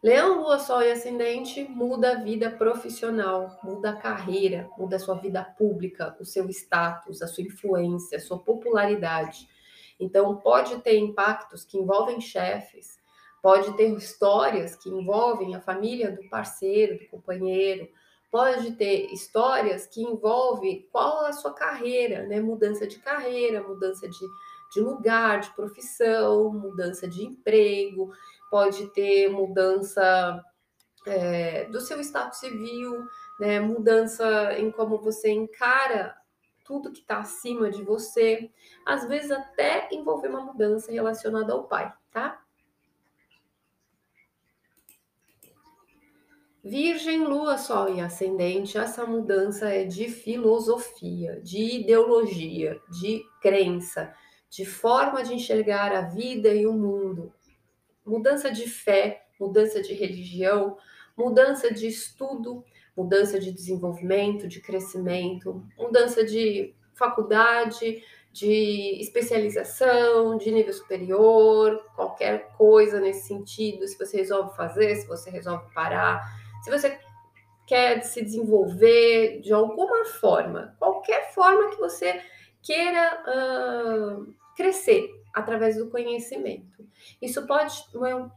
Leão, 0.02 0.40
Lua, 0.40 0.58
Sol 0.58 0.80
e 0.80 0.90
Ascendente 0.90 1.64
muda 1.64 2.12
a 2.12 2.14
vida 2.14 2.50
profissional, 2.50 3.60
muda 3.62 3.90
a 3.90 3.96
carreira, 3.96 4.70
muda 4.78 4.96
a 4.96 4.98
sua 4.98 5.16
vida 5.16 5.44
pública, 5.44 6.16
o 6.18 6.24
seu 6.24 6.48
status, 6.48 7.20
a 7.20 7.26
sua 7.26 7.44
influência, 7.44 8.16
a 8.16 8.22
sua 8.22 8.38
popularidade. 8.38 9.46
Então, 10.00 10.34
pode 10.36 10.78
ter 10.78 10.96
impactos 10.96 11.62
que 11.62 11.76
envolvem 11.76 12.22
chefes, 12.22 12.98
pode 13.42 13.76
ter 13.76 13.92
histórias 13.92 14.76
que 14.76 14.88
envolvem 14.88 15.54
a 15.54 15.60
família 15.60 16.10
do 16.10 16.26
parceiro, 16.30 16.98
do 16.98 17.06
companheiro, 17.08 17.86
pode 18.34 18.72
ter 18.72 19.12
histórias 19.12 19.86
que 19.86 20.02
envolvem 20.02 20.88
qual 20.90 21.24
a 21.24 21.32
sua 21.32 21.54
carreira, 21.54 22.26
né? 22.26 22.40
Mudança 22.40 22.84
de 22.84 22.98
carreira, 22.98 23.62
mudança 23.62 24.08
de, 24.08 24.26
de 24.72 24.80
lugar, 24.80 25.38
de 25.38 25.54
profissão, 25.54 26.52
mudança 26.52 27.06
de 27.06 27.24
emprego 27.24 28.12
pode 28.50 28.88
ter 28.88 29.28
mudança 29.28 30.44
é, 31.06 31.66
do 31.66 31.80
seu 31.80 32.00
estado 32.00 32.34
civil, 32.34 33.06
né, 33.38 33.60
mudança 33.60 34.52
em 34.58 34.68
como 34.72 34.98
você 34.98 35.30
encara 35.30 36.16
tudo 36.64 36.90
que 36.90 37.02
está 37.02 37.18
acima 37.18 37.70
de 37.70 37.84
você, 37.84 38.50
às 38.84 39.06
vezes 39.06 39.30
até 39.30 39.88
envolver 39.92 40.26
uma 40.26 40.40
mudança 40.40 40.90
relacionada 40.90 41.52
ao 41.52 41.68
pai, 41.68 41.94
tá? 42.10 42.43
Virgem, 46.64 47.22
Lua, 47.22 47.58
Sol 47.58 47.94
e 47.94 48.00
Ascendente, 48.00 48.78
essa 48.78 49.04
mudança 49.04 49.68
é 49.68 49.84
de 49.84 50.08
filosofia, 50.08 51.38
de 51.42 51.58
ideologia, 51.80 52.80
de 52.88 53.22
crença, 53.42 54.14
de 54.48 54.64
forma 54.64 55.22
de 55.22 55.34
enxergar 55.34 55.92
a 55.92 56.00
vida 56.00 56.48
e 56.54 56.66
o 56.66 56.72
mundo. 56.72 57.30
Mudança 58.02 58.50
de 58.50 58.66
fé, 58.66 59.26
mudança 59.38 59.82
de 59.82 59.92
religião, 59.92 60.78
mudança 61.14 61.70
de 61.70 61.86
estudo, 61.86 62.64
mudança 62.96 63.38
de 63.38 63.52
desenvolvimento, 63.52 64.48
de 64.48 64.62
crescimento, 64.62 65.62
mudança 65.76 66.24
de 66.24 66.74
faculdade, 66.94 68.02
de 68.32 68.98
especialização, 69.02 70.38
de 70.38 70.50
nível 70.50 70.72
superior, 70.72 71.84
qualquer 71.94 72.48
coisa 72.56 73.00
nesse 73.00 73.28
sentido, 73.28 73.86
se 73.86 73.98
você 73.98 74.16
resolve 74.16 74.56
fazer, 74.56 74.96
se 74.96 75.06
você 75.06 75.28
resolve 75.28 75.70
parar, 75.74 76.42
se 76.64 76.70
você 76.70 76.98
quer 77.66 78.02
se 78.02 78.22
desenvolver 78.22 79.40
de 79.42 79.52
alguma 79.52 80.06
forma, 80.06 80.74
qualquer 80.78 81.30
forma 81.34 81.70
que 81.70 81.76
você 81.76 82.22
queira 82.62 83.22
uh, 83.28 84.34
crescer 84.56 85.10
através 85.34 85.76
do 85.76 85.90
conhecimento. 85.90 86.86
Isso 87.20 87.46
pode 87.46 87.84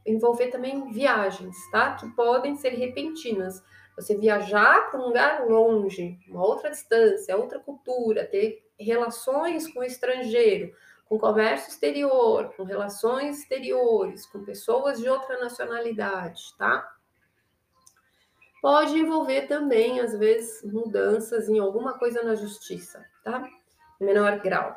envolver 0.05 0.47
também 0.47 0.91
viagens, 0.91 1.55
tá? 1.71 1.95
Que 1.95 2.09
podem 2.15 2.57
ser 2.57 2.71
repentinas. 2.73 3.63
Você 3.95 4.17
viajar 4.17 4.91
para 4.91 4.99
um 4.99 5.05
lugar 5.05 5.47
longe, 5.47 6.19
uma 6.27 6.45
outra 6.45 6.69
distância, 6.69 7.37
outra 7.37 7.59
cultura, 7.59 8.25
ter 8.25 8.61
relações 8.77 9.71
com 9.71 9.79
o 9.79 9.85
estrangeiro, 9.85 10.75
com 11.05 11.17
comércio 11.17 11.69
exterior, 11.69 12.53
com 12.57 12.63
relações 12.63 13.39
exteriores, 13.39 14.25
com 14.25 14.43
pessoas 14.43 14.99
de 14.99 15.07
outra 15.07 15.39
nacionalidade, 15.39 16.53
tá? 16.57 16.96
Pode 18.61 18.97
envolver 18.97 19.47
também, 19.47 19.99
às 19.99 20.17
vezes, 20.17 20.63
mudanças 20.63 21.47
em 21.47 21.59
alguma 21.59 21.97
coisa 21.97 22.23
na 22.23 22.35
justiça, 22.35 23.05
tá? 23.23 23.47
Em 24.01 24.05
menor 24.05 24.39
grau. 24.39 24.75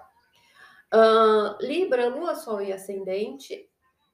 Uh, 0.92 1.64
Libra, 1.64 2.08
Lua, 2.08 2.34
Sol 2.34 2.60
e 2.60 2.72
Ascendente 2.72 3.68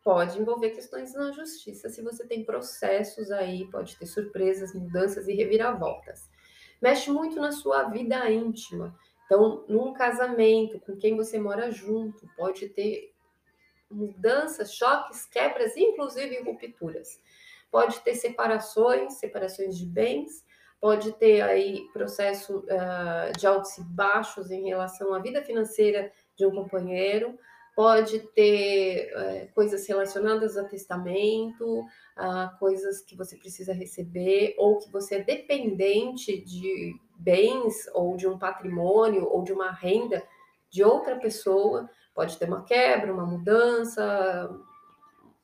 pode 0.05 0.39
envolver 0.39 0.71
questões 0.71 1.15
na 1.15 1.33
justiça. 1.33 1.89
Se 1.89 2.01
você 2.01 2.25
tem 2.25 2.45
processos 2.45 3.31
aí, 3.33 3.69
pode 3.71 3.97
ter 3.97 4.07
surpresas, 4.07 4.73
mudanças 4.73 5.27
e 5.27 5.35
reviravoltas. 5.35 6.31
Mexe 6.81 7.11
muito 7.11 7.41
na 7.41 7.51
sua 7.51 7.85
vida 7.85 8.31
íntima. 8.31 8.97
Então, 9.25 9.65
num 9.69 9.93
casamento, 9.93 10.79
com 10.81 10.97
quem 10.97 11.17
você 11.17 11.39
mora 11.39 11.73
junto, 11.73 12.29
pode 12.37 12.69
ter 12.69 13.13
mudanças, 13.91 14.75
choques, 14.75 15.27
quebras, 15.27 15.77
inclusive 15.77 16.41
rupturas. 16.43 17.21
Pode 17.71 18.01
ter 18.01 18.15
separações, 18.15 19.15
separações 19.15 19.77
de 19.77 19.87
bens, 19.87 20.45
pode 20.81 21.13
ter 21.13 21.41
aí 21.43 21.87
processo 21.93 22.59
uh, 22.59 23.39
de 23.39 23.47
altos 23.47 23.77
e 23.79 23.85
baixos 23.85 24.51
em 24.51 24.69
relação 24.69 25.13
à 25.13 25.19
vida 25.19 25.43
financeira 25.43 26.13
de 26.37 26.47
um 26.47 26.51
companheiro, 26.51 27.39
pode 27.75 28.21
ter 28.35 29.11
uh, 29.13 29.55
coisas 29.55 29.87
relacionadas 29.87 30.57
a 30.57 30.65
testamento, 30.65 31.81
uh, 31.81 32.59
coisas 32.59 33.03
que 33.03 33.17
você 33.17 33.37
precisa 33.37 33.73
receber, 33.73 34.55
ou 34.59 34.79
que 34.79 34.91
você 34.91 35.17
é 35.17 35.23
dependente 35.23 36.43
de 36.45 36.95
bens, 37.19 37.87
ou 37.95 38.17
de 38.17 38.27
um 38.27 38.39
patrimônio, 38.39 39.27
ou 39.29 39.43
de 39.43 39.53
uma 39.53 39.71
renda 39.71 40.23
de 40.71 40.83
outra 40.83 41.17
pessoa, 41.17 41.89
pode 42.15 42.39
ter 42.39 42.47
uma 42.47 42.65
quebra, 42.65 43.13
uma 43.13 43.27
mudança, 43.27 44.51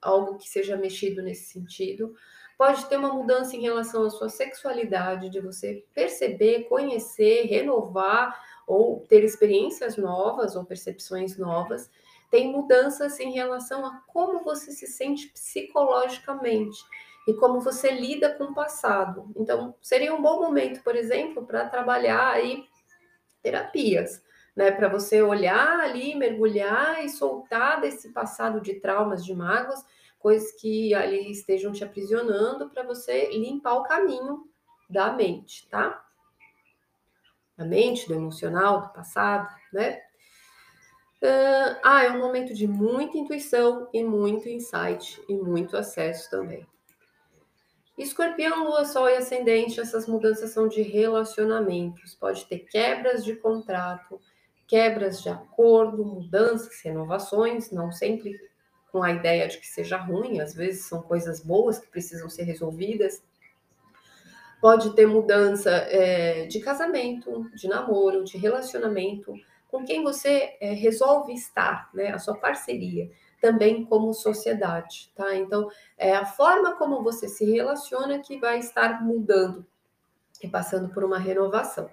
algo 0.02 0.36
que 0.36 0.48
seja 0.48 0.76
mexido 0.76 1.22
nesse 1.22 1.52
sentido. 1.52 2.14
Pode 2.58 2.84
ter 2.86 2.96
uma 2.96 3.12
mudança 3.12 3.56
em 3.56 3.60
relação 3.62 4.04
à 4.04 4.10
sua 4.10 4.28
sexualidade, 4.28 5.30
de 5.30 5.40
você 5.40 5.84
perceber, 5.94 6.64
conhecer, 6.64 7.46
renovar 7.46 8.38
ou 8.66 9.00
ter 9.08 9.24
experiências 9.24 9.96
novas 9.96 10.54
ou 10.54 10.64
percepções 10.64 11.38
novas. 11.38 11.90
Tem 12.30 12.50
mudanças 12.50 13.18
em 13.20 13.32
relação 13.32 13.84
a 13.84 14.02
como 14.06 14.44
você 14.44 14.70
se 14.70 14.86
sente 14.86 15.28
psicologicamente 15.28 16.78
e 17.26 17.34
como 17.34 17.60
você 17.60 17.90
lida 17.90 18.34
com 18.34 18.44
o 18.44 18.54
passado. 18.54 19.30
Então, 19.36 19.74
seria 19.80 20.14
um 20.14 20.22
bom 20.22 20.40
momento, 20.40 20.82
por 20.82 20.96
exemplo, 20.96 21.46
para 21.46 21.68
trabalhar 21.68 22.28
aí 22.28 22.64
terapias, 23.42 24.22
né, 24.54 24.70
para 24.70 24.88
você 24.88 25.22
olhar 25.22 25.80
ali, 25.80 26.14
mergulhar 26.14 27.04
e 27.04 27.08
soltar 27.08 27.80
desse 27.80 28.10
passado 28.10 28.60
de 28.60 28.74
traumas, 28.74 29.24
de 29.24 29.34
mágoas 29.34 29.84
coisas 30.22 30.52
que 30.52 30.94
ali 30.94 31.30
estejam 31.32 31.72
te 31.72 31.82
aprisionando 31.82 32.70
para 32.70 32.84
você 32.84 33.28
limpar 33.32 33.74
o 33.74 33.82
caminho 33.82 34.48
da 34.88 35.12
mente, 35.12 35.68
tá? 35.68 36.02
Da 37.56 37.64
mente, 37.64 38.06
do 38.06 38.14
emocional, 38.14 38.82
do 38.82 38.92
passado, 38.92 39.52
né? 39.72 40.00
Uh, 41.20 41.78
ah, 41.84 42.04
é 42.04 42.10
um 42.10 42.18
momento 42.18 42.54
de 42.54 42.66
muita 42.66 43.18
intuição 43.18 43.88
e 43.92 44.02
muito 44.02 44.48
insight 44.48 45.22
e 45.28 45.34
muito 45.34 45.76
acesso 45.76 46.30
também. 46.30 46.66
Escorpião, 47.98 48.64
Lua, 48.64 48.84
Sol 48.84 49.08
e 49.08 49.16
Ascendente, 49.16 49.80
essas 49.80 50.06
mudanças 50.06 50.50
são 50.50 50.66
de 50.66 50.82
relacionamentos. 50.82 52.14
Pode 52.14 52.46
ter 52.46 52.60
quebras 52.60 53.24
de 53.24 53.36
contrato, 53.36 54.20
quebras 54.66 55.22
de 55.22 55.28
acordo, 55.28 56.04
mudanças, 56.04 56.80
renovações, 56.82 57.70
não 57.70 57.92
sempre 57.92 58.38
com 58.90 59.02
a 59.02 59.10
ideia 59.10 59.48
de 59.48 59.58
que 59.58 59.66
seja 59.66 59.96
ruim, 59.96 60.40
às 60.40 60.54
vezes 60.54 60.84
são 60.84 61.00
coisas 61.00 61.40
boas 61.42 61.78
que 61.78 61.88
precisam 61.88 62.28
ser 62.28 62.42
resolvidas. 62.42 63.22
Pode 64.60 64.94
ter 64.94 65.06
mudança 65.06 65.70
é, 65.70 66.46
de 66.46 66.60
casamento, 66.60 67.50
de 67.54 67.66
namoro, 67.66 68.22
de 68.22 68.36
relacionamento, 68.36 69.34
com 69.68 69.84
quem 69.84 70.04
você 70.04 70.56
é, 70.60 70.74
resolve 70.74 71.32
estar, 71.32 71.90
né? 71.94 72.12
A 72.12 72.18
sua 72.18 72.36
parceria, 72.36 73.10
também 73.40 73.84
como 73.86 74.12
sociedade, 74.12 75.10
tá? 75.16 75.34
Então, 75.34 75.68
é 75.96 76.14
a 76.14 76.26
forma 76.26 76.76
como 76.76 77.02
você 77.02 77.26
se 77.26 77.50
relaciona 77.50 78.20
que 78.20 78.38
vai 78.38 78.58
estar 78.58 79.02
mudando 79.02 79.66
e 80.42 80.48
passando 80.48 80.92
por 80.92 81.02
uma 81.02 81.18
renovação. 81.18 81.90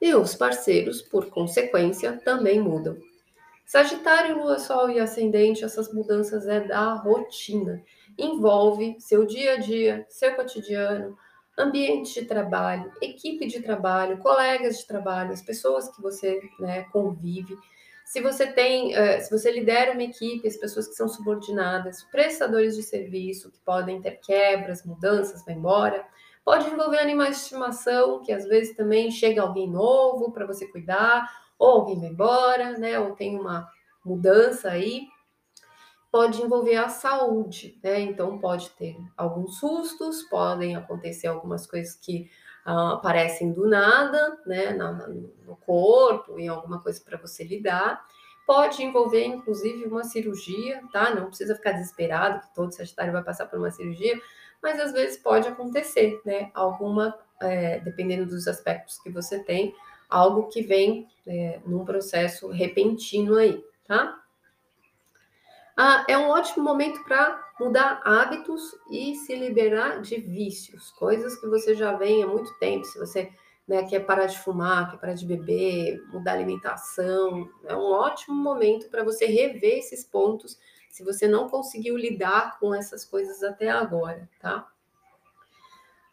E 0.00 0.14
os 0.14 0.34
parceiros, 0.34 1.02
por 1.02 1.26
consequência, 1.26 2.20
também 2.24 2.60
mudam. 2.60 2.96
Sagitário, 3.66 4.38
Lua, 4.38 4.58
Sol 4.58 4.88
e 4.88 4.98
Ascendente, 4.98 5.64
essas 5.64 5.92
mudanças 5.92 6.46
é 6.46 6.60
da 6.60 6.94
rotina. 6.94 7.82
Envolve 8.16 8.96
seu 8.98 9.26
dia 9.26 9.54
a 9.54 9.56
dia, 9.56 10.06
seu 10.08 10.34
cotidiano, 10.34 11.16
ambiente 11.58 12.14
de 12.14 12.26
trabalho, 12.26 12.90
equipe 13.02 13.46
de 13.46 13.60
trabalho, 13.60 14.18
colegas 14.18 14.78
de 14.78 14.86
trabalho, 14.86 15.32
as 15.32 15.42
pessoas 15.42 15.94
que 15.94 16.00
você 16.00 16.40
né, 16.60 16.84
convive. 16.92 17.58
Se 18.06 18.22
você 18.22 18.46
tem, 18.46 18.94
uh, 18.94 19.20
se 19.20 19.30
você 19.30 19.50
lidera 19.50 19.92
uma 19.92 20.02
equipe, 20.02 20.48
as 20.48 20.56
pessoas 20.56 20.88
que 20.88 20.94
são 20.94 21.08
subordinadas, 21.08 22.04
prestadores 22.04 22.74
de 22.74 22.82
serviço 22.82 23.50
que 23.50 23.58
podem 23.60 24.00
ter 24.00 24.12
quebras, 24.12 24.82
mudanças, 24.82 25.44
vai 25.44 25.54
embora. 25.54 26.06
Pode 26.48 26.66
envolver 26.70 26.98
animais 26.98 27.36
de 27.36 27.42
estimação, 27.42 28.22
que 28.22 28.32
às 28.32 28.46
vezes 28.46 28.74
também 28.74 29.10
chega 29.10 29.42
alguém 29.42 29.70
novo 29.70 30.32
para 30.32 30.46
você 30.46 30.66
cuidar, 30.66 31.30
ou 31.58 31.80
alguém 31.80 32.00
vai 32.00 32.08
embora, 32.08 32.78
né? 32.78 32.98
Ou 32.98 33.14
tem 33.14 33.38
uma 33.38 33.68
mudança 34.02 34.70
aí. 34.70 35.08
Pode 36.10 36.40
envolver 36.40 36.76
a 36.76 36.88
saúde, 36.88 37.78
né? 37.84 38.00
Então 38.00 38.38
pode 38.38 38.70
ter 38.70 38.96
alguns 39.14 39.58
sustos, 39.58 40.22
podem 40.22 40.74
acontecer 40.74 41.26
algumas 41.26 41.66
coisas 41.66 41.96
que 41.96 42.30
uh, 42.66 42.94
aparecem 42.94 43.52
do 43.52 43.68
nada, 43.68 44.38
né? 44.46 44.70
Na, 44.70 45.06
no 45.06 45.54
corpo, 45.66 46.38
em 46.38 46.48
alguma 46.48 46.80
coisa 46.80 46.98
para 47.04 47.18
você 47.18 47.44
lidar. 47.44 48.02
Pode 48.46 48.82
envolver, 48.82 49.22
inclusive, 49.26 49.84
uma 49.84 50.02
cirurgia, 50.02 50.82
tá? 50.90 51.14
Não 51.14 51.26
precisa 51.26 51.54
ficar 51.54 51.72
desesperado 51.72 52.40
que 52.40 52.54
todo 52.54 52.72
Sagitário 52.72 53.12
vai 53.12 53.22
passar 53.22 53.44
por 53.44 53.58
uma 53.58 53.70
cirurgia, 53.70 54.18
mas 54.62 54.80
às 54.80 54.92
vezes 54.92 55.16
pode 55.16 55.48
acontecer, 55.48 56.20
né? 56.24 56.50
Alguma, 56.54 57.16
é, 57.40 57.80
dependendo 57.80 58.26
dos 58.26 58.46
aspectos 58.48 58.98
que 58.98 59.10
você 59.10 59.42
tem, 59.42 59.74
algo 60.08 60.48
que 60.48 60.62
vem 60.62 61.06
é, 61.26 61.60
num 61.66 61.84
processo 61.84 62.48
repentino 62.48 63.36
aí, 63.36 63.62
tá? 63.86 64.18
Ah, 65.76 66.04
é 66.08 66.18
um 66.18 66.28
ótimo 66.30 66.64
momento 66.64 67.04
para 67.04 67.40
mudar 67.60 68.00
hábitos 68.04 68.74
e 68.90 69.14
se 69.14 69.36
liberar 69.36 70.00
de 70.00 70.16
vícios, 70.16 70.90
coisas 70.90 71.36
que 71.40 71.46
você 71.46 71.72
já 71.74 71.92
vem 71.92 72.22
há 72.22 72.26
muito 72.26 72.52
tempo. 72.58 72.84
Se 72.84 72.98
você 72.98 73.30
né, 73.66 73.84
quer 73.84 74.00
parar 74.00 74.26
de 74.26 74.38
fumar, 74.38 74.90
quer 74.90 74.96
parar 74.96 75.14
de 75.14 75.24
beber, 75.24 76.02
mudar 76.08 76.32
alimentação, 76.32 77.48
é 77.64 77.76
um 77.76 77.92
ótimo 77.92 78.34
momento 78.34 78.88
para 78.88 79.04
você 79.04 79.26
rever 79.26 79.78
esses 79.78 80.04
pontos 80.04 80.58
se 80.90 81.04
você 81.04 81.28
não 81.28 81.48
conseguiu 81.48 81.96
lidar 81.96 82.58
com 82.58 82.74
essas 82.74 83.04
coisas 83.04 83.42
até 83.42 83.70
agora, 83.70 84.28
tá? 84.40 84.68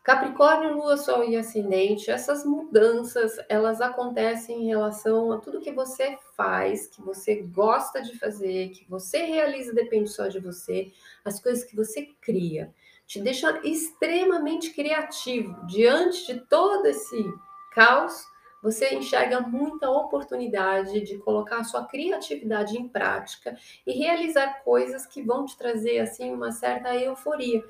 Capricórnio, 0.06 0.76
Lua, 0.76 0.98
Sol 0.98 1.24
e 1.24 1.36
Ascendente, 1.36 2.12
essas 2.12 2.46
mudanças, 2.46 3.38
elas 3.50 3.82
acontecem 3.82 4.62
em 4.62 4.68
relação 4.68 5.32
a 5.32 5.40
tudo 5.40 5.60
que 5.60 5.72
você 5.72 6.16
faz, 6.38 6.86
que 6.86 7.02
você 7.02 7.42
gosta 7.42 8.04
de 8.04 8.16
fazer, 8.20 8.70
que 8.70 8.86
você 8.88 9.24
realiza, 9.24 9.74
depende 9.74 10.12
só 10.12 10.28
de 10.28 10.40
você, 10.40 10.92
as 11.26 11.42
coisas 11.42 11.64
que 11.64 11.76
você 11.76 12.08
cria. 12.22 12.72
Te 13.08 13.20
deixa 13.20 13.60
extremamente 13.64 14.70
criativo. 14.76 15.66
Diante 15.66 16.32
de 16.32 16.40
todo 16.42 16.86
esse 16.86 17.26
caos, 17.74 18.28
você 18.66 18.96
enxerga 18.96 19.42
muita 19.42 19.88
oportunidade 19.92 21.02
de 21.02 21.20
colocar 21.20 21.60
a 21.60 21.64
sua 21.64 21.86
criatividade 21.86 22.76
em 22.76 22.90
prática 22.90 23.56
e 23.86 23.92
realizar 23.92 24.64
coisas 24.64 25.06
que 25.06 25.22
vão 25.22 25.46
te 25.46 25.56
trazer 25.56 26.00
assim 26.00 26.34
uma 26.34 26.52
certa 26.52 26.96
euforia 26.96 27.64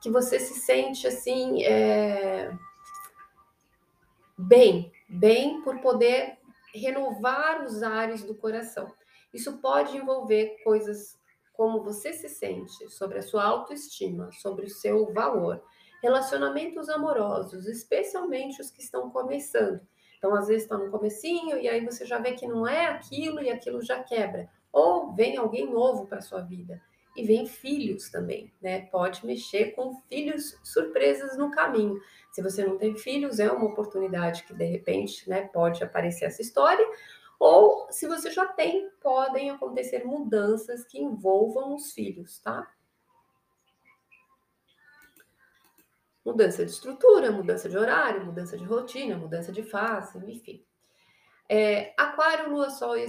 que 0.00 0.10
você 0.10 0.40
se 0.40 0.54
sente 0.54 1.06
assim 1.06 1.62
é, 1.64 2.50
bem, 4.38 4.90
bem 5.06 5.60
por 5.60 5.82
poder 5.82 6.38
renovar 6.74 7.62
os 7.62 7.82
ares 7.82 8.24
do 8.24 8.34
coração. 8.34 8.90
Isso 9.34 9.58
pode 9.58 9.98
envolver 9.98 10.56
coisas 10.64 11.18
como 11.52 11.82
você 11.82 12.14
se 12.14 12.28
sente, 12.30 12.88
sobre 12.88 13.18
a 13.18 13.22
sua 13.22 13.44
autoestima, 13.44 14.30
sobre 14.32 14.64
o 14.64 14.70
seu 14.70 15.12
valor, 15.12 15.62
relacionamentos 16.02 16.88
amorosos, 16.88 17.66
especialmente 17.66 18.62
os 18.62 18.70
que 18.70 18.80
estão 18.80 19.10
começando. 19.10 19.86
Então, 20.18 20.34
às 20.34 20.48
vezes 20.48 20.64
está 20.64 20.76
no 20.76 20.90
comecinho 20.90 21.56
e 21.56 21.68
aí 21.68 21.84
você 21.84 22.04
já 22.04 22.18
vê 22.18 22.32
que 22.32 22.46
não 22.46 22.66
é 22.66 22.86
aquilo 22.86 23.40
e 23.40 23.50
aquilo 23.50 23.80
já 23.80 24.02
quebra. 24.02 24.50
Ou 24.72 25.12
vem 25.14 25.36
alguém 25.36 25.70
novo 25.70 26.06
para 26.06 26.20
sua 26.20 26.40
vida 26.40 26.80
e 27.16 27.24
vem 27.24 27.46
filhos 27.46 28.10
também, 28.10 28.52
né? 28.62 28.82
Pode 28.82 29.26
mexer 29.26 29.72
com 29.72 30.00
filhos 30.08 30.56
surpresas 30.62 31.36
no 31.36 31.50
caminho. 31.50 32.00
Se 32.30 32.40
você 32.40 32.64
não 32.64 32.78
tem 32.78 32.94
filhos, 32.96 33.40
é 33.40 33.50
uma 33.50 33.66
oportunidade 33.66 34.44
que 34.44 34.54
de 34.54 34.64
repente, 34.64 35.28
né, 35.28 35.48
pode 35.52 35.82
aparecer 35.82 36.26
essa 36.26 36.42
história. 36.42 36.86
Ou 37.38 37.86
se 37.90 38.06
você 38.06 38.30
já 38.30 38.46
tem, 38.46 38.88
podem 39.00 39.50
acontecer 39.50 40.04
mudanças 40.04 40.84
que 40.84 41.00
envolvam 41.00 41.74
os 41.74 41.92
filhos, 41.92 42.38
tá? 42.38 42.68
Mudança 46.28 46.62
de 46.62 46.70
estrutura, 46.70 47.32
mudança 47.32 47.70
de 47.70 47.78
horário, 47.78 48.22
mudança 48.22 48.54
de 48.54 48.62
rotina, 48.62 49.16
mudança 49.16 49.50
de 49.50 49.62
fase, 49.62 50.18
enfim. 50.30 50.62
É, 51.48 51.94
aquário, 51.96 52.50
Lua, 52.50 52.68
Sol 52.68 52.98
e 52.98 53.06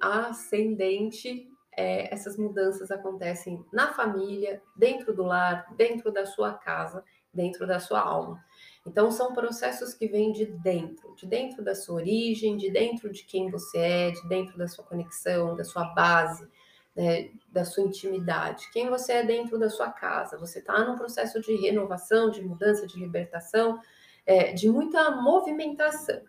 ascendente, 0.00 1.46
é, 1.76 2.10
essas 2.10 2.38
mudanças 2.38 2.90
acontecem 2.90 3.62
na 3.70 3.92
família, 3.92 4.62
dentro 4.74 5.14
do 5.14 5.24
lar, 5.24 5.66
dentro 5.76 6.10
da 6.10 6.24
sua 6.24 6.54
casa, 6.54 7.04
dentro 7.30 7.66
da 7.66 7.78
sua 7.78 8.00
alma. 8.00 8.42
Então, 8.86 9.10
são 9.10 9.34
processos 9.34 9.92
que 9.92 10.08
vêm 10.08 10.32
de 10.32 10.46
dentro, 10.46 11.14
de 11.16 11.26
dentro 11.26 11.62
da 11.62 11.74
sua 11.74 11.96
origem, 11.96 12.56
de 12.56 12.70
dentro 12.70 13.12
de 13.12 13.24
quem 13.24 13.50
você 13.50 13.76
é, 13.76 14.10
de 14.10 14.26
dentro 14.26 14.56
da 14.56 14.66
sua 14.66 14.84
conexão, 14.86 15.54
da 15.54 15.64
sua 15.64 15.84
base, 15.92 16.48
né, 16.94 17.30
da 17.48 17.64
sua 17.64 17.84
intimidade. 17.84 18.70
Quem 18.72 18.88
você 18.88 19.14
é 19.14 19.22
dentro 19.24 19.58
da 19.58 19.68
sua 19.68 19.90
casa. 19.90 20.38
Você 20.38 20.60
está 20.60 20.84
num 20.84 20.96
processo 20.96 21.40
de 21.40 21.54
renovação, 21.56 22.30
de 22.30 22.42
mudança, 22.42 22.86
de 22.86 22.98
libertação, 22.98 23.80
é, 24.26 24.52
de 24.52 24.68
muita 24.68 25.10
movimentação 25.10 26.22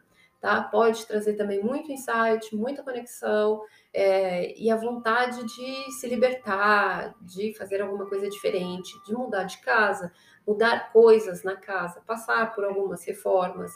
tá? 0.45 0.61
Pode 0.61 1.07
trazer 1.07 1.33
também 1.33 1.59
muito 1.63 1.91
insight, 1.91 2.55
muita 2.55 2.83
conexão 2.83 3.63
é, 3.91 4.53
e 4.55 4.69
a 4.69 4.75
vontade 4.75 5.43
de 5.43 5.91
se 5.93 6.07
libertar, 6.07 7.15
de 7.19 7.51
fazer 7.57 7.81
alguma 7.81 8.07
coisa 8.07 8.29
diferente, 8.29 8.93
de 9.07 9.13
mudar 9.13 9.45
de 9.45 9.57
casa, 9.61 10.11
mudar 10.47 10.91
coisas 10.91 11.41
na 11.41 11.55
casa, 11.55 11.99
passar 12.05 12.53
por 12.53 12.63
algumas 12.63 13.03
reformas, 13.03 13.71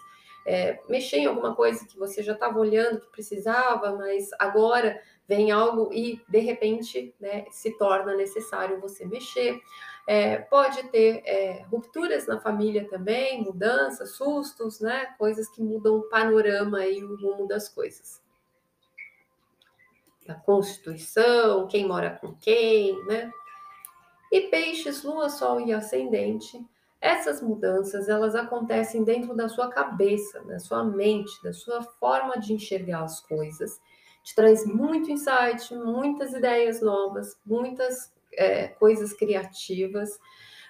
é, 0.45 0.79
mexer 0.87 1.17
em 1.17 1.25
alguma 1.25 1.55
coisa 1.55 1.87
que 1.87 1.97
você 1.97 2.21
já 2.21 2.33
estava 2.33 2.59
olhando 2.59 3.01
que 3.01 3.11
precisava, 3.11 3.95
mas 3.95 4.29
agora 4.37 5.01
vem 5.29 5.51
algo 5.51 5.93
e 5.93 6.19
de 6.27 6.39
repente 6.39 7.13
né, 7.19 7.45
se 7.51 7.77
torna 7.77 8.15
necessário 8.15 8.81
você 8.81 9.05
mexer. 9.05 9.61
É, 10.07 10.39
pode 10.39 10.81
ter 10.89 11.21
é, 11.23 11.61
rupturas 11.69 12.25
na 12.25 12.39
família 12.39 12.89
também, 12.89 13.43
mudanças, 13.43 14.15
sustos, 14.15 14.79
né? 14.79 15.13
Coisas 15.19 15.47
que 15.47 15.61
mudam 15.61 15.97
o 15.97 16.09
panorama 16.09 16.83
e 16.83 17.03
o 17.03 17.15
rumo 17.15 17.47
das 17.47 17.69
coisas. 17.69 18.19
A 20.27 20.33
constituição, 20.33 21.67
quem 21.67 21.87
mora 21.87 22.17
com 22.19 22.33
quem, 22.33 23.05
né? 23.05 23.31
E 24.31 24.41
peixes, 24.47 25.03
lua, 25.03 25.29
sol 25.29 25.61
e 25.61 25.71
ascendente, 25.71 26.59
essas 26.99 27.39
mudanças 27.39 28.09
elas 28.09 28.33
acontecem 28.33 29.03
dentro 29.03 29.35
da 29.35 29.47
sua 29.47 29.69
cabeça, 29.69 30.43
da 30.45 30.57
sua 30.57 30.83
mente, 30.83 31.31
da 31.43 31.53
sua 31.53 31.83
forma 31.83 32.39
de 32.39 32.53
enxergar 32.53 33.03
as 33.03 33.19
coisas. 33.19 33.79
Te 34.29 34.35
traz 34.35 34.63
muito 34.63 35.09
insight, 35.09 35.73
muitas 35.73 36.33
ideias 36.33 36.81
novas, 36.83 37.35
muitas 37.43 38.13
é, 38.33 38.67
coisas 38.67 39.11
criativas, 39.11 40.19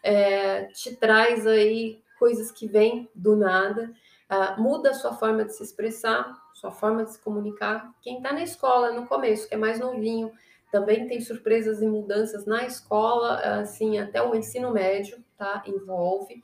é, 0.01 0.67
te 0.67 0.95
traz 0.95 1.45
aí 1.45 2.01
coisas 2.17 2.53
que 2.53 2.67
vêm 2.67 3.09
do 3.13 3.35
nada, 3.35 3.91
uh, 4.31 4.61
muda 4.61 4.91
a 4.91 4.93
sua 4.93 5.13
forma 5.13 5.43
de 5.43 5.53
se 5.53 5.61
expressar, 5.61 6.33
sua 6.53 6.71
forma 6.71 7.03
de 7.03 7.11
se 7.11 7.19
comunicar. 7.19 7.93
Quem 8.01 8.17
está 8.17 8.31
na 8.31 8.43
escola 8.43 8.93
no 8.93 9.05
começo, 9.07 9.49
que 9.49 9.55
é 9.55 9.57
mais 9.57 9.77
novinho, 9.77 10.31
também 10.71 11.05
tem 11.05 11.19
surpresas 11.19 11.81
e 11.81 11.85
mudanças 11.85 12.45
na 12.45 12.65
escola, 12.65 13.39
assim, 13.59 13.99
até 13.99 14.23
o 14.23 14.35
ensino 14.35 14.71
médio, 14.71 15.21
tá? 15.37 15.63
Envolve 15.67 16.41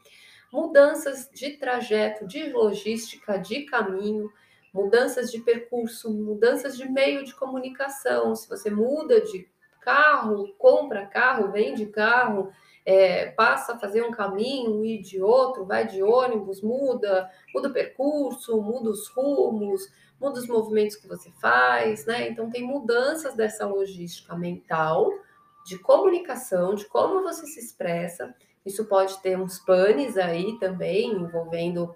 mudanças 0.51 1.29
de 1.33 1.51
trajeto, 1.51 2.27
de 2.27 2.51
logística, 2.51 3.37
de 3.37 3.61
caminho, 3.63 4.29
mudanças 4.75 5.31
de 5.31 5.39
percurso, 5.39 6.11
mudanças 6.11 6.75
de 6.75 6.85
meio 6.91 7.23
de 7.23 7.33
comunicação. 7.33 8.35
Se 8.35 8.49
você 8.49 8.69
muda 8.69 9.21
de 9.21 9.47
carro, 9.79 10.53
compra 10.57 11.05
carro, 11.05 11.49
vende 11.49 11.85
carro, 11.85 12.51
é, 12.85 13.27
passa 13.27 13.73
a 13.73 13.79
fazer 13.79 14.03
um 14.03 14.11
caminho 14.11 14.83
e 14.83 15.01
de 15.01 15.21
outro, 15.21 15.65
vai 15.65 15.87
de 15.87 16.03
ônibus, 16.03 16.61
muda, 16.61 17.31
muda 17.53 17.69
o 17.69 17.73
percurso, 17.73 18.61
muda 18.61 18.89
os 18.89 19.07
rumos, 19.07 19.89
muda 20.19 20.39
os 20.39 20.47
movimentos 20.47 20.97
que 20.97 21.07
você 21.07 21.31
faz, 21.39 22.05
né? 22.05 22.27
Então 22.27 22.49
tem 22.49 22.61
mudanças 22.61 23.33
dessa 23.33 23.65
logística 23.65 24.35
mental, 24.35 25.09
de 25.65 25.79
comunicação, 25.79 26.75
de 26.75 26.85
como 26.85 27.23
você 27.23 27.47
se 27.47 27.61
expressa. 27.61 28.35
Isso 28.65 28.83
pode 28.85 29.21
ter 29.21 29.39
uns 29.39 29.57
panes 29.57 30.17
aí 30.17 30.59
também 30.59 31.13
envolvendo 31.13 31.95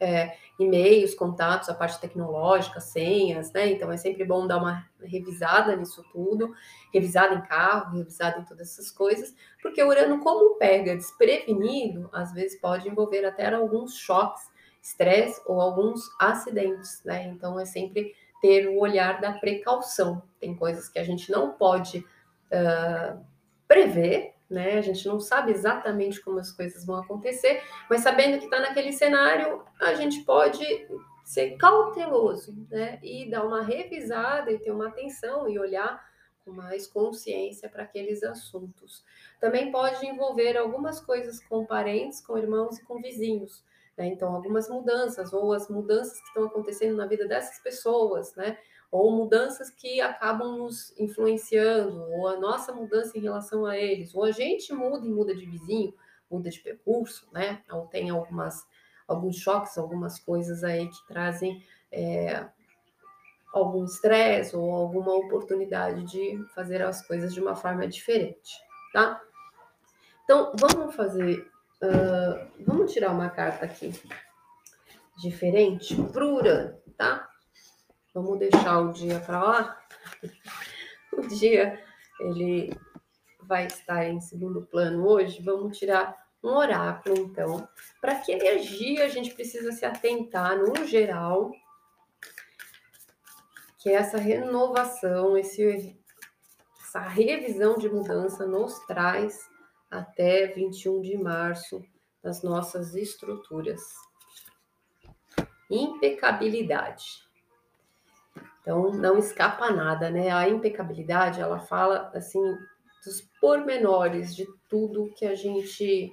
é, 0.00 0.36
e-mails, 0.58 1.14
contatos, 1.14 1.68
a 1.68 1.74
parte 1.74 2.00
tecnológica, 2.00 2.80
senhas, 2.80 3.52
né? 3.52 3.70
Então 3.70 3.90
é 3.90 3.96
sempre 3.96 4.24
bom 4.24 4.46
dar 4.46 4.58
uma 4.58 4.86
revisada 5.02 5.74
nisso 5.76 6.04
tudo, 6.12 6.54
revisada 6.92 7.34
em 7.34 7.42
carro, 7.42 7.96
revisada 7.96 8.40
em 8.40 8.44
todas 8.44 8.70
essas 8.70 8.90
coisas, 8.90 9.34
porque 9.62 9.82
o 9.82 9.88
Urano, 9.88 10.20
como 10.20 10.56
pega 10.56 10.96
desprevenido, 10.96 12.08
às 12.12 12.32
vezes 12.32 12.60
pode 12.60 12.88
envolver 12.88 13.24
até 13.24 13.52
alguns 13.52 13.96
choques, 13.96 14.42
estresse 14.82 15.40
ou 15.46 15.60
alguns 15.60 16.02
acidentes, 16.20 17.02
né? 17.04 17.24
Então 17.28 17.58
é 17.58 17.64
sempre 17.64 18.14
ter 18.40 18.68
o 18.68 18.78
olhar 18.78 19.20
da 19.20 19.32
precaução. 19.32 20.22
Tem 20.38 20.54
coisas 20.54 20.88
que 20.88 20.98
a 20.98 21.04
gente 21.04 21.30
não 21.32 21.52
pode 21.52 21.98
uh, 21.98 23.24
prever, 23.66 24.34
né? 24.54 24.78
A 24.78 24.80
gente 24.80 25.06
não 25.06 25.20
sabe 25.20 25.52
exatamente 25.52 26.22
como 26.22 26.38
as 26.38 26.50
coisas 26.50 26.86
vão 26.86 26.96
acontecer, 26.96 27.62
mas 27.90 28.00
sabendo 28.00 28.38
que 28.38 28.44
está 28.44 28.60
naquele 28.60 28.92
cenário, 28.92 29.62
a 29.80 29.94
gente 29.94 30.22
pode 30.22 30.64
ser 31.24 31.56
cauteloso, 31.56 32.54
né? 32.70 32.98
E 33.02 33.28
dar 33.28 33.44
uma 33.44 33.62
revisada 33.62 34.50
e 34.50 34.58
ter 34.58 34.70
uma 34.70 34.88
atenção 34.88 35.48
e 35.48 35.58
olhar 35.58 36.02
com 36.44 36.52
mais 36.52 36.86
consciência 36.86 37.68
para 37.68 37.82
aqueles 37.82 38.22
assuntos. 38.22 39.02
Também 39.40 39.72
pode 39.72 40.06
envolver 40.06 40.56
algumas 40.56 41.00
coisas 41.00 41.42
com 41.44 41.64
parentes, 41.64 42.20
com 42.20 42.38
irmãos 42.38 42.78
e 42.78 42.84
com 42.84 43.00
vizinhos. 43.00 43.64
Né? 43.96 44.06
Então, 44.06 44.34
algumas 44.34 44.68
mudanças, 44.68 45.32
ou 45.32 45.52
as 45.52 45.68
mudanças 45.68 46.20
que 46.20 46.26
estão 46.28 46.44
acontecendo 46.44 46.96
na 46.96 47.06
vida 47.06 47.26
dessas 47.26 47.58
pessoas, 47.60 48.34
né? 48.34 48.58
Ou 48.94 49.10
mudanças 49.10 49.70
que 49.70 50.00
acabam 50.00 50.56
nos 50.56 50.96
influenciando, 50.96 52.00
ou 52.12 52.28
a 52.28 52.38
nossa 52.38 52.72
mudança 52.72 53.18
em 53.18 53.20
relação 53.20 53.66
a 53.66 53.76
eles, 53.76 54.14
ou 54.14 54.22
a 54.22 54.30
gente 54.30 54.72
muda 54.72 55.04
e 55.04 55.10
muda 55.10 55.34
de 55.34 55.44
vizinho, 55.44 55.92
muda 56.30 56.48
de 56.48 56.60
percurso, 56.60 57.28
né? 57.32 57.60
Ou 57.72 57.88
tem 57.88 58.08
algumas, 58.10 58.64
alguns 59.08 59.34
choques, 59.38 59.76
algumas 59.76 60.20
coisas 60.20 60.62
aí 60.62 60.88
que 60.88 61.06
trazem 61.08 61.60
é, 61.90 62.46
algum 63.52 63.84
estresse 63.84 64.54
ou 64.54 64.72
alguma 64.72 65.12
oportunidade 65.12 66.04
de 66.04 66.40
fazer 66.54 66.80
as 66.80 67.04
coisas 67.04 67.34
de 67.34 67.40
uma 67.40 67.56
forma 67.56 67.88
diferente, 67.88 68.62
tá? 68.92 69.20
Então, 70.22 70.52
vamos 70.54 70.94
fazer, 70.94 71.40
uh, 71.82 72.64
vamos 72.64 72.92
tirar 72.92 73.10
uma 73.10 73.28
carta 73.28 73.64
aqui 73.64 73.92
diferente 75.18 76.00
para 76.12 76.24
o 76.24 76.36
Urano, 76.36 76.78
tá? 76.96 77.33
Vamos 78.14 78.38
deixar 78.38 78.78
o 78.78 78.92
dia 78.92 79.18
para 79.18 79.42
lá. 79.42 79.80
O 81.12 81.22
dia 81.22 81.84
ele 82.20 82.72
vai 83.42 83.66
estar 83.66 84.06
em 84.06 84.20
segundo 84.20 84.62
plano 84.62 85.04
hoje. 85.04 85.42
Vamos 85.42 85.76
tirar 85.76 86.16
um 86.40 86.50
oráculo, 86.50 87.18
então. 87.18 87.68
Para 88.00 88.14
que 88.20 88.30
energia 88.30 89.04
a 89.04 89.08
gente 89.08 89.34
precisa 89.34 89.72
se 89.72 89.84
atentar 89.84 90.56
no 90.56 90.86
geral? 90.86 91.50
Que 93.78 93.90
é 93.90 93.94
essa 93.94 94.16
renovação, 94.16 95.36
esse, 95.36 95.98
essa 96.80 97.00
revisão 97.00 97.76
de 97.76 97.88
mudança 97.88 98.46
nos 98.46 98.78
traz 98.86 99.50
até 99.90 100.46
21 100.46 101.00
de 101.00 101.18
março 101.18 101.84
das 102.22 102.44
nossas 102.44 102.94
estruturas. 102.94 103.82
Impecabilidade. 105.68 107.23
Então, 108.64 108.90
não 108.92 109.18
escapa 109.18 109.70
nada, 109.70 110.08
né? 110.08 110.30
A 110.30 110.48
impecabilidade, 110.48 111.38
ela 111.38 111.60
fala, 111.60 112.10
assim, 112.14 112.40
dos 113.04 113.20
pormenores 113.38 114.34
de 114.34 114.46
tudo 114.70 115.12
que 115.14 115.26
a 115.26 115.34
gente 115.34 116.10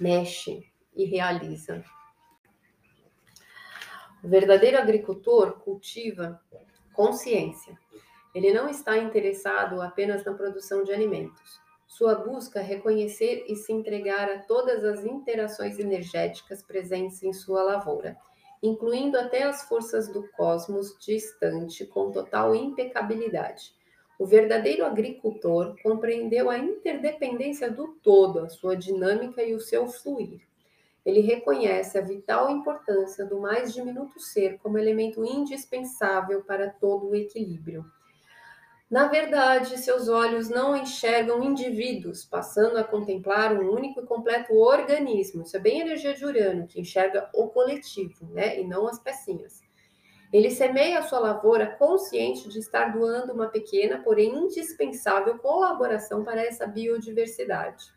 mexe 0.00 0.66
e 0.96 1.04
realiza. 1.04 1.84
O 4.22 4.28
verdadeiro 4.28 4.78
agricultor 4.78 5.60
cultiva 5.60 6.40
consciência. 6.94 7.78
Ele 8.34 8.50
não 8.50 8.66
está 8.66 8.96
interessado 8.96 9.82
apenas 9.82 10.24
na 10.24 10.32
produção 10.32 10.84
de 10.84 10.90
alimentos. 10.90 11.60
Sua 11.86 12.14
busca 12.14 12.60
é 12.60 12.62
reconhecer 12.62 13.44
e 13.46 13.54
se 13.56 13.74
entregar 13.74 14.30
a 14.30 14.38
todas 14.38 14.82
as 14.84 15.04
interações 15.04 15.78
energéticas 15.78 16.62
presentes 16.62 17.22
em 17.22 17.34
sua 17.34 17.62
lavoura 17.62 18.16
incluindo 18.66 19.18
até 19.18 19.42
as 19.42 19.68
forças 19.68 20.08
do 20.08 20.26
cosmos 20.28 20.96
distante 20.98 21.84
com 21.84 22.10
total 22.10 22.54
impecabilidade. 22.54 23.74
O 24.18 24.24
verdadeiro 24.24 24.86
agricultor 24.86 25.76
compreendeu 25.82 26.48
a 26.48 26.56
interdependência 26.56 27.70
do 27.70 27.88
todo, 28.02 28.38
a 28.38 28.48
sua 28.48 28.74
dinâmica 28.74 29.42
e 29.42 29.54
o 29.54 29.60
seu 29.60 29.86
fluir. 29.86 30.40
Ele 31.04 31.20
reconhece 31.20 31.98
a 31.98 32.00
vital 32.00 32.48
importância 32.48 33.26
do 33.26 33.38
mais 33.38 33.74
diminuto 33.74 34.18
ser 34.18 34.56
como 34.62 34.78
elemento 34.78 35.22
indispensável 35.22 36.42
para 36.42 36.70
todo 36.70 37.10
o 37.10 37.14
equilíbrio. 37.14 37.84
Na 38.94 39.08
verdade, 39.08 39.76
seus 39.76 40.08
olhos 40.08 40.48
não 40.48 40.76
enxergam 40.76 41.42
indivíduos, 41.42 42.24
passando 42.24 42.76
a 42.76 42.84
contemplar 42.84 43.52
um 43.52 43.72
único 43.72 43.98
e 43.98 44.06
completo 44.06 44.54
organismo. 44.54 45.42
Isso 45.42 45.56
é 45.56 45.58
bem 45.58 45.80
energia 45.80 46.14
de 46.14 46.24
Urano, 46.24 46.68
que 46.68 46.80
enxerga 46.80 47.28
o 47.34 47.48
coletivo, 47.48 48.24
né? 48.30 48.60
E 48.60 48.64
não 48.64 48.86
as 48.86 49.00
pecinhas. 49.00 49.62
Ele 50.32 50.48
semeia 50.48 51.00
a 51.00 51.02
sua 51.02 51.18
lavoura 51.18 51.74
consciente 51.76 52.48
de 52.48 52.60
estar 52.60 52.92
doando 52.96 53.32
uma 53.32 53.48
pequena, 53.48 54.00
porém 54.00 54.32
indispensável 54.32 55.40
colaboração 55.40 56.22
para 56.22 56.40
essa 56.40 56.64
biodiversidade. 56.64 57.92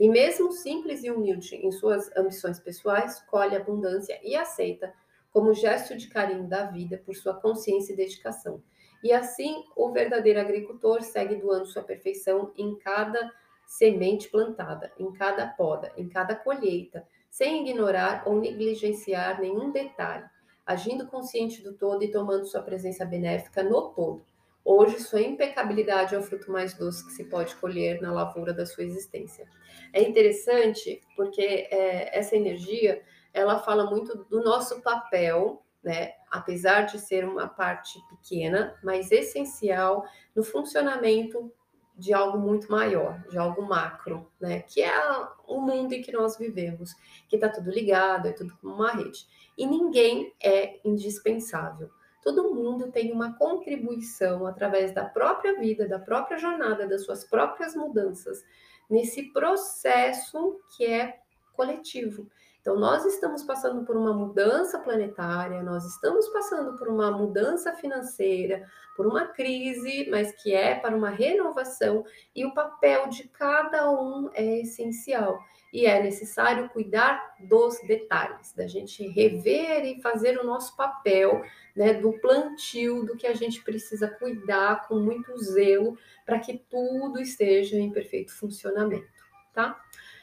E 0.00 0.08
mesmo 0.08 0.50
simples 0.50 1.04
e 1.04 1.12
humilde 1.12 1.54
em 1.54 1.70
suas 1.70 2.10
ambições 2.16 2.58
pessoais, 2.58 3.20
colhe 3.30 3.54
abundância 3.54 4.18
e 4.24 4.34
aceita 4.34 4.92
como 5.30 5.54
gesto 5.54 5.96
de 5.96 6.08
carinho 6.08 6.48
da 6.48 6.64
vida 6.64 7.00
por 7.06 7.14
sua 7.14 7.34
consciência 7.34 7.92
e 7.92 7.96
dedicação. 7.96 8.60
E 9.02 9.12
assim, 9.12 9.64
o 9.76 9.90
verdadeiro 9.90 10.40
agricultor 10.40 11.02
segue 11.02 11.36
doando 11.36 11.66
sua 11.66 11.82
perfeição 11.82 12.52
em 12.56 12.76
cada 12.76 13.32
semente 13.66 14.28
plantada, 14.28 14.92
em 14.98 15.12
cada 15.12 15.46
poda, 15.46 15.92
em 15.96 16.08
cada 16.08 16.36
colheita, 16.36 17.06
sem 17.30 17.62
ignorar 17.68 18.22
ou 18.26 18.38
negligenciar 18.38 19.40
nenhum 19.40 19.70
detalhe 19.70 20.24
agindo 20.66 21.06
consciente 21.06 21.62
do 21.62 21.74
todo 21.74 22.02
e 22.02 22.10
tomando 22.10 22.46
sua 22.46 22.62
presença 22.62 23.04
benéfica 23.04 23.62
no 23.62 23.90
todo. 23.90 24.24
Hoje, 24.64 25.00
sua 25.00 25.20
impecabilidade 25.20 26.14
é 26.14 26.18
o 26.18 26.22
fruto 26.22 26.50
mais 26.50 26.72
doce 26.74 27.04
que 27.04 27.12
se 27.12 27.24
pode 27.24 27.54
colher 27.56 28.00
na 28.00 28.12
lavoura 28.12 28.54
da 28.54 28.64
sua 28.64 28.84
existência. 28.84 29.46
É 29.92 30.00
interessante 30.00 31.00
porque 31.16 31.42
é, 31.42 32.16
essa 32.16 32.36
energia 32.36 33.02
ela 33.34 33.58
fala 33.58 33.90
muito 33.90 34.24
do 34.24 34.42
nosso 34.42 34.80
papel, 34.80 35.62
né? 35.82 36.12
Apesar 36.30 36.82
de 36.82 36.98
ser 36.98 37.24
uma 37.24 37.48
parte 37.48 37.98
pequena, 38.08 38.78
mas 38.82 39.10
essencial 39.10 40.04
no 40.34 40.42
funcionamento 40.42 41.52
de 41.96 42.12
algo 42.14 42.38
muito 42.38 42.70
maior, 42.70 43.22
de 43.28 43.36
algo 43.36 43.62
macro, 43.62 44.30
né? 44.40 44.60
Que 44.62 44.82
é 44.82 44.92
o 45.46 45.60
mundo 45.60 45.92
em 45.92 46.02
que 46.02 46.12
nós 46.12 46.38
vivemos, 46.38 46.94
que 47.28 47.36
está 47.36 47.48
tudo 47.48 47.70
ligado, 47.70 48.28
é 48.28 48.32
tudo 48.32 48.56
como 48.60 48.74
uma 48.74 48.92
rede. 48.92 49.26
E 49.56 49.66
ninguém 49.66 50.32
é 50.42 50.80
indispensável. 50.84 51.90
Todo 52.22 52.54
mundo 52.54 52.90
tem 52.90 53.12
uma 53.12 53.36
contribuição 53.36 54.46
através 54.46 54.94
da 54.94 55.04
própria 55.04 55.58
vida, 55.58 55.88
da 55.88 55.98
própria 55.98 56.38
jornada, 56.38 56.86
das 56.86 57.04
suas 57.04 57.24
próprias 57.24 57.74
mudanças, 57.74 58.44
nesse 58.88 59.32
processo 59.32 60.60
que 60.76 60.86
é 60.86 61.18
coletivo. 61.52 62.28
Então, 62.62 62.78
nós 62.78 63.04
estamos 63.04 63.42
passando 63.42 63.84
por 63.84 63.96
uma 63.96 64.14
mudança 64.14 64.78
planetária, 64.78 65.64
nós 65.64 65.84
estamos 65.84 66.28
passando 66.28 66.78
por 66.78 66.86
uma 66.86 67.10
mudança 67.10 67.72
financeira, 67.72 68.70
por 68.96 69.04
uma 69.04 69.26
crise, 69.26 70.08
mas 70.08 70.30
que 70.40 70.54
é 70.54 70.76
para 70.76 70.96
uma 70.96 71.10
renovação, 71.10 72.04
e 72.32 72.46
o 72.46 72.54
papel 72.54 73.08
de 73.08 73.24
cada 73.24 73.90
um 73.90 74.30
é 74.32 74.60
essencial. 74.60 75.40
E 75.72 75.86
é 75.86 76.00
necessário 76.00 76.68
cuidar 76.68 77.34
dos 77.40 77.80
detalhes, 77.84 78.52
da 78.52 78.68
gente 78.68 79.08
rever 79.08 79.84
e 79.84 80.00
fazer 80.00 80.38
o 80.38 80.44
nosso 80.44 80.76
papel, 80.76 81.42
né, 81.74 81.94
do 81.94 82.12
plantio, 82.20 83.04
do 83.04 83.16
que 83.16 83.26
a 83.26 83.34
gente 83.34 83.60
precisa 83.64 84.06
cuidar 84.06 84.86
com 84.86 85.00
muito 85.00 85.36
zelo 85.38 85.98
para 86.24 86.38
que 86.38 86.58
tudo 86.70 87.20
esteja 87.20 87.76
em 87.76 87.90
perfeito 87.90 88.32
funcionamento, 88.32 89.24
tá? 89.52 89.80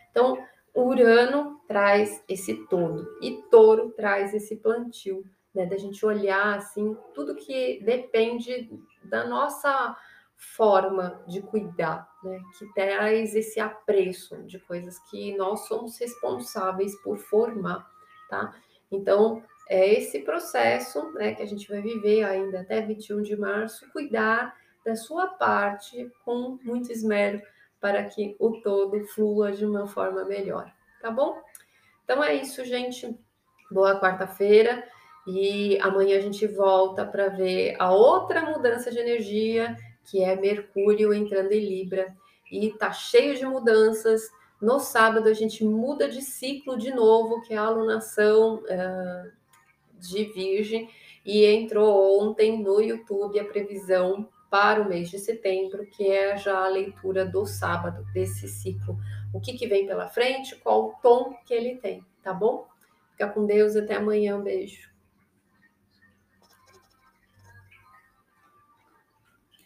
Então, 0.09 0.41
Urano 0.75 1.59
traz 1.67 2.23
esse 2.27 2.65
todo 2.67 3.07
e 3.21 3.41
Touro 3.49 3.91
traz 3.91 4.33
esse 4.33 4.55
plantio, 4.55 5.23
né? 5.53 5.65
Da 5.65 5.77
gente 5.77 6.05
olhar 6.05 6.57
assim 6.57 6.95
tudo 7.13 7.35
que 7.35 7.81
depende 7.83 8.69
da 9.03 9.27
nossa 9.27 9.95
forma 10.35 11.21
de 11.27 11.41
cuidar, 11.41 12.09
né? 12.23 12.39
Que 12.57 12.73
traz 12.73 13.35
esse 13.35 13.59
apreço 13.59 14.43
de 14.43 14.59
coisas 14.59 14.97
que 15.09 15.35
nós 15.37 15.67
somos 15.67 15.97
responsáveis 15.97 16.95
por 17.01 17.17
formar, 17.17 17.89
tá? 18.29 18.53
Então, 18.91 19.43
é 19.69 19.93
esse 19.93 20.19
processo, 20.21 21.11
né, 21.13 21.35
que 21.35 21.43
a 21.43 21.45
gente 21.45 21.69
vai 21.69 21.79
viver 21.79 22.23
ainda 22.23 22.61
até 22.61 22.81
21 22.81 23.21
de 23.21 23.35
março, 23.35 23.87
cuidar 23.91 24.55
da 24.83 24.95
sua 24.95 25.27
parte 25.27 26.11
com 26.25 26.57
muito 26.63 26.91
esmero 26.91 27.39
para 27.79 28.03
que 28.05 28.35
o 28.39 28.59
todo 28.61 29.05
flua 29.07 29.51
de 29.51 29.65
uma 29.65 29.87
forma 29.87 30.25
melhor, 30.25 30.71
tá 31.01 31.09
bom? 31.09 31.41
Então 32.03 32.23
é 32.23 32.33
isso, 32.33 32.63
gente. 32.65 33.17
Boa 33.71 33.99
quarta-feira 33.99 34.83
e 35.27 35.77
amanhã 35.79 36.17
a 36.17 36.21
gente 36.21 36.47
volta 36.47 37.05
para 37.05 37.29
ver 37.29 37.75
a 37.77 37.91
outra 37.91 38.41
mudança 38.41 38.89
de 38.89 38.97
energia, 38.97 39.77
que 40.05 40.23
é 40.23 40.35
Mercúrio 40.35 41.13
entrando 41.13 41.51
em 41.51 41.59
Libra 41.59 42.15
e 42.51 42.71
tá 42.71 42.91
cheio 42.91 43.35
de 43.35 43.45
mudanças. 43.45 44.23
No 44.59 44.79
sábado 44.79 45.29
a 45.29 45.33
gente 45.33 45.63
muda 45.63 46.09
de 46.09 46.21
ciclo 46.21 46.77
de 46.77 46.91
novo, 46.91 47.41
que 47.41 47.53
é 47.53 47.57
a 47.57 47.65
alunação 47.65 48.55
uh, 48.55 49.31
de 49.99 50.25
Virgem, 50.25 50.89
e 51.25 51.45
entrou 51.45 52.21
ontem 52.21 52.61
no 52.61 52.81
YouTube 52.81 53.39
a 53.39 53.45
previsão 53.45 54.27
para 54.49 54.81
o 54.81 54.89
mês 54.89 55.09
de 55.09 55.19
setembro, 55.19 55.85
que 55.85 56.07
é 56.07 56.37
já 56.37 56.65
a 56.65 56.69
leitura 56.69 57.25
do 57.25 57.45
sábado 57.45 58.05
desse 58.13 58.47
ciclo. 58.47 58.97
O 59.33 59.39
que, 59.39 59.53
que 59.53 59.67
vem 59.67 59.85
pela 59.85 60.07
frente, 60.07 60.55
qual 60.55 60.87
o 60.87 60.93
tom 61.01 61.35
que 61.45 61.53
ele 61.53 61.75
tem, 61.75 62.03
tá 62.23 62.33
bom? 62.33 62.67
Fica 63.11 63.29
com 63.29 63.45
Deus, 63.45 63.75
até 63.75 63.95
amanhã, 63.95 64.37
um 64.37 64.41
beijo. 64.41 64.88